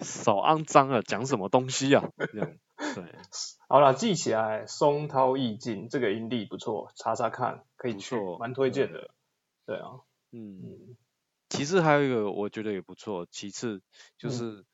[0.03, 2.03] 少肮脏了，讲什么东西啊？
[2.15, 3.15] 对，
[3.67, 9.11] 好了，记起来，松涛意境这个营地不错，查查看，可以去，蛮推荐的。
[9.65, 9.77] 对。
[9.77, 10.01] 啊，
[10.31, 10.95] 嗯，
[11.49, 13.81] 其次还有一个我觉得也不错，其次
[14.17, 14.65] 就是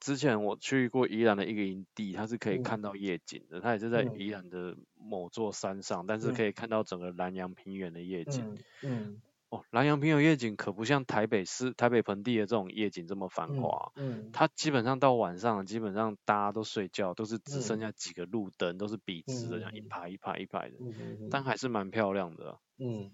[0.00, 8.56] 之前我去过宜兰的一个营地，它是可以看到夜景的，它也是在宜兰的某座山上，但是可以看到整个南洋平原的夜景。
[8.82, 9.20] 嗯。
[9.52, 13.92] 哦，南洋平原夜景可不像台北市、台北盆地的这种夜景这么繁华。
[13.96, 14.30] 嗯。
[14.32, 20.76] 它基本上到晚上，基本上大家都睡觉，都是只剩下几个路灯，都是笔直的，这样一排一排一排的。
[20.80, 22.58] 嗯嗯但还是蛮漂亮的。
[22.78, 23.12] 嗯。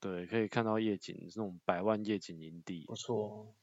[0.00, 2.86] 对，可以看到夜景，这种百万夜景营地。
[2.86, 3.54] 不错。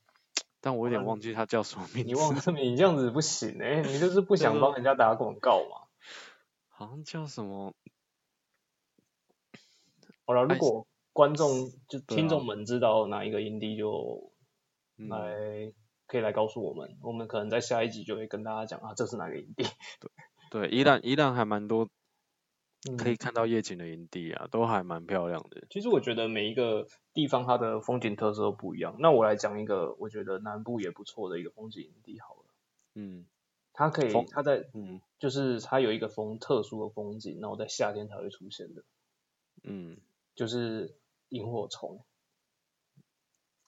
[0.61, 2.09] 但我有点忘记它叫什么名字。
[2.09, 5.88] 你忘这名，你这样子不行哎，你就是不想帮人家打广告嘛？
[6.70, 7.74] 好像叫什么？
[10.26, 10.86] 好了，如果。
[11.14, 14.34] 观众就听众们知道哪一个营地就
[14.97, 15.72] 来
[16.07, 19.64] 可以来告诉我们，我们可能在下一集就会跟大家讲啊，这是哪个营地。
[19.99, 20.11] 对
[20.49, 21.88] 对，宜兰宜兰还蛮多
[22.97, 25.66] 可以看到夜景的营地啊，都还蛮漂亮的。
[25.70, 28.95] 其实我觉得每一个地方它的风景特色都不一样。
[28.99, 32.45] 那我来讲一个我觉得南部也不错的一个风景营地好了。
[32.95, 33.26] 嗯。
[33.72, 38.84] 它可以，它在嗯，就是它有一个风特殊的风景，然后在夏天才会出现的。
[39.64, 39.97] 嗯。
[40.36, 40.95] 就是。
[41.34, 42.05] 萤火虫，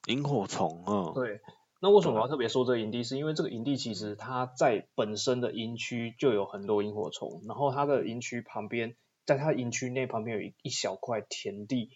[0.06, 1.40] 萤火虫，啊，对。
[1.82, 3.02] 那为什么我要特别说这个营地？
[3.02, 8.96] 是因为这个营地其实它在本身的营区就有很多萤火虫，然后它的营区旁边，
[9.26, 11.90] 在它营区内旁边有一一小块田地，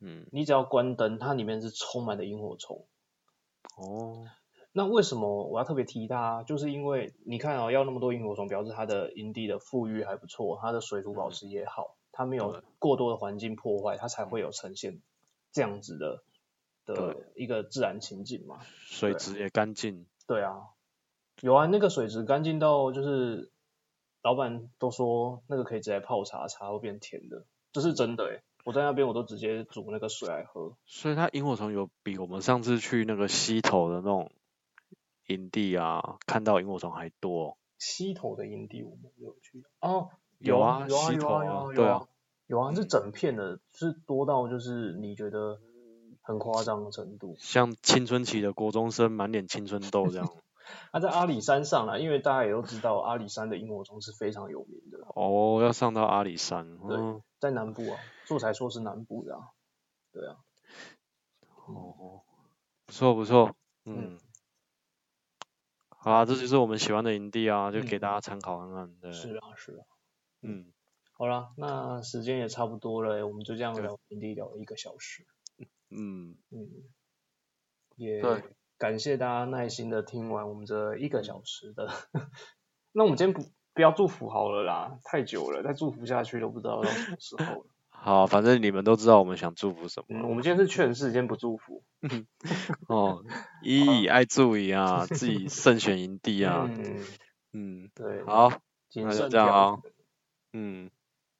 [0.00, 2.86] 嗯，你只要关灯，它里面是充满了萤火虫。
[3.76, 4.24] 哦，
[4.72, 6.42] 那为什么我要特别提它？
[6.44, 15.02] 就是因为你看啊，要那么多萤火虫，表示它的营地的富裕还不错，它的水土保持也好，它没有过多的环境破坏，它才会有呈现。
[15.56, 16.22] 这样子的
[16.84, 20.04] 的一个自然情景嘛，水质也干净。
[20.26, 20.68] 对啊，
[21.40, 23.50] 有啊，那个水质干净到就是
[24.22, 28.42] 老板都说那个可以直接泡茶，茶会变甜的，这是真的诶。
[28.64, 30.76] 我在那边我都直接煮那个水来喝。
[30.84, 34.30] 所以它萤火虫有比我们上次去那个溪头的那种
[35.28, 37.56] 营地啊，看到萤火虫还多。
[37.78, 42.06] 溪头的营地我们有去哦，有啊，有啊，有啊，有啊，对啊。
[42.46, 45.60] 有啊，是整片的，是多到就是你觉得
[46.22, 50.28] 很夸张的程度，像青春期的国中生满脸青春痘这样。
[50.90, 54.98] 他 在阿里山上啦，因为大家也都知道阿里山的萤火虫是非常有名的。
[55.14, 56.78] 哦，要上到阿里山。
[56.78, 59.50] 对，在南部啊，素才说是南部的啊。
[60.12, 60.36] 对啊。
[61.66, 62.22] 哦，
[62.86, 64.18] 不错不错，嗯。
[65.88, 68.94] 好啊，这就是我们喜欢的营地啊，就给大家参考看看。
[69.00, 69.12] 对。
[69.12, 69.86] 是啊是啊。
[70.42, 70.72] 嗯。
[71.18, 75.26] 好了，那时间也差不多了，我们就这样聊营地聊了一个小时。
[75.88, 76.68] 嗯嗯，
[77.96, 78.22] 也
[78.76, 81.88] 感谢大家耐心的听完我们这一个小时的。
[82.92, 87.66] 那我们今天不不要祝福好了啦，太久了，再祝福下去都不知道到什么时候了。
[87.88, 90.28] 好，反正你们都知道我们想祝福什么。
[90.28, 91.82] 我们今天是劝世，今天不祝福。
[92.88, 93.24] 哦，
[93.62, 96.68] 一以爱助矣啊，自己慎选营地啊。
[96.68, 97.04] 嗯
[97.54, 98.22] 嗯，对。
[98.24, 98.50] 好，
[98.94, 99.82] 那就这样啊。
[100.52, 100.90] 嗯。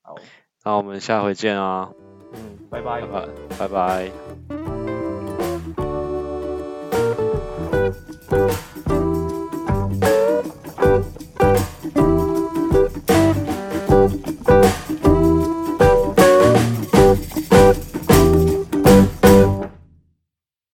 [0.07, 0.15] 好，
[0.63, 1.91] 那我们下回见啊！
[2.33, 3.27] 嗯，拜拜，拜拜，
[3.59, 4.13] 拜拜。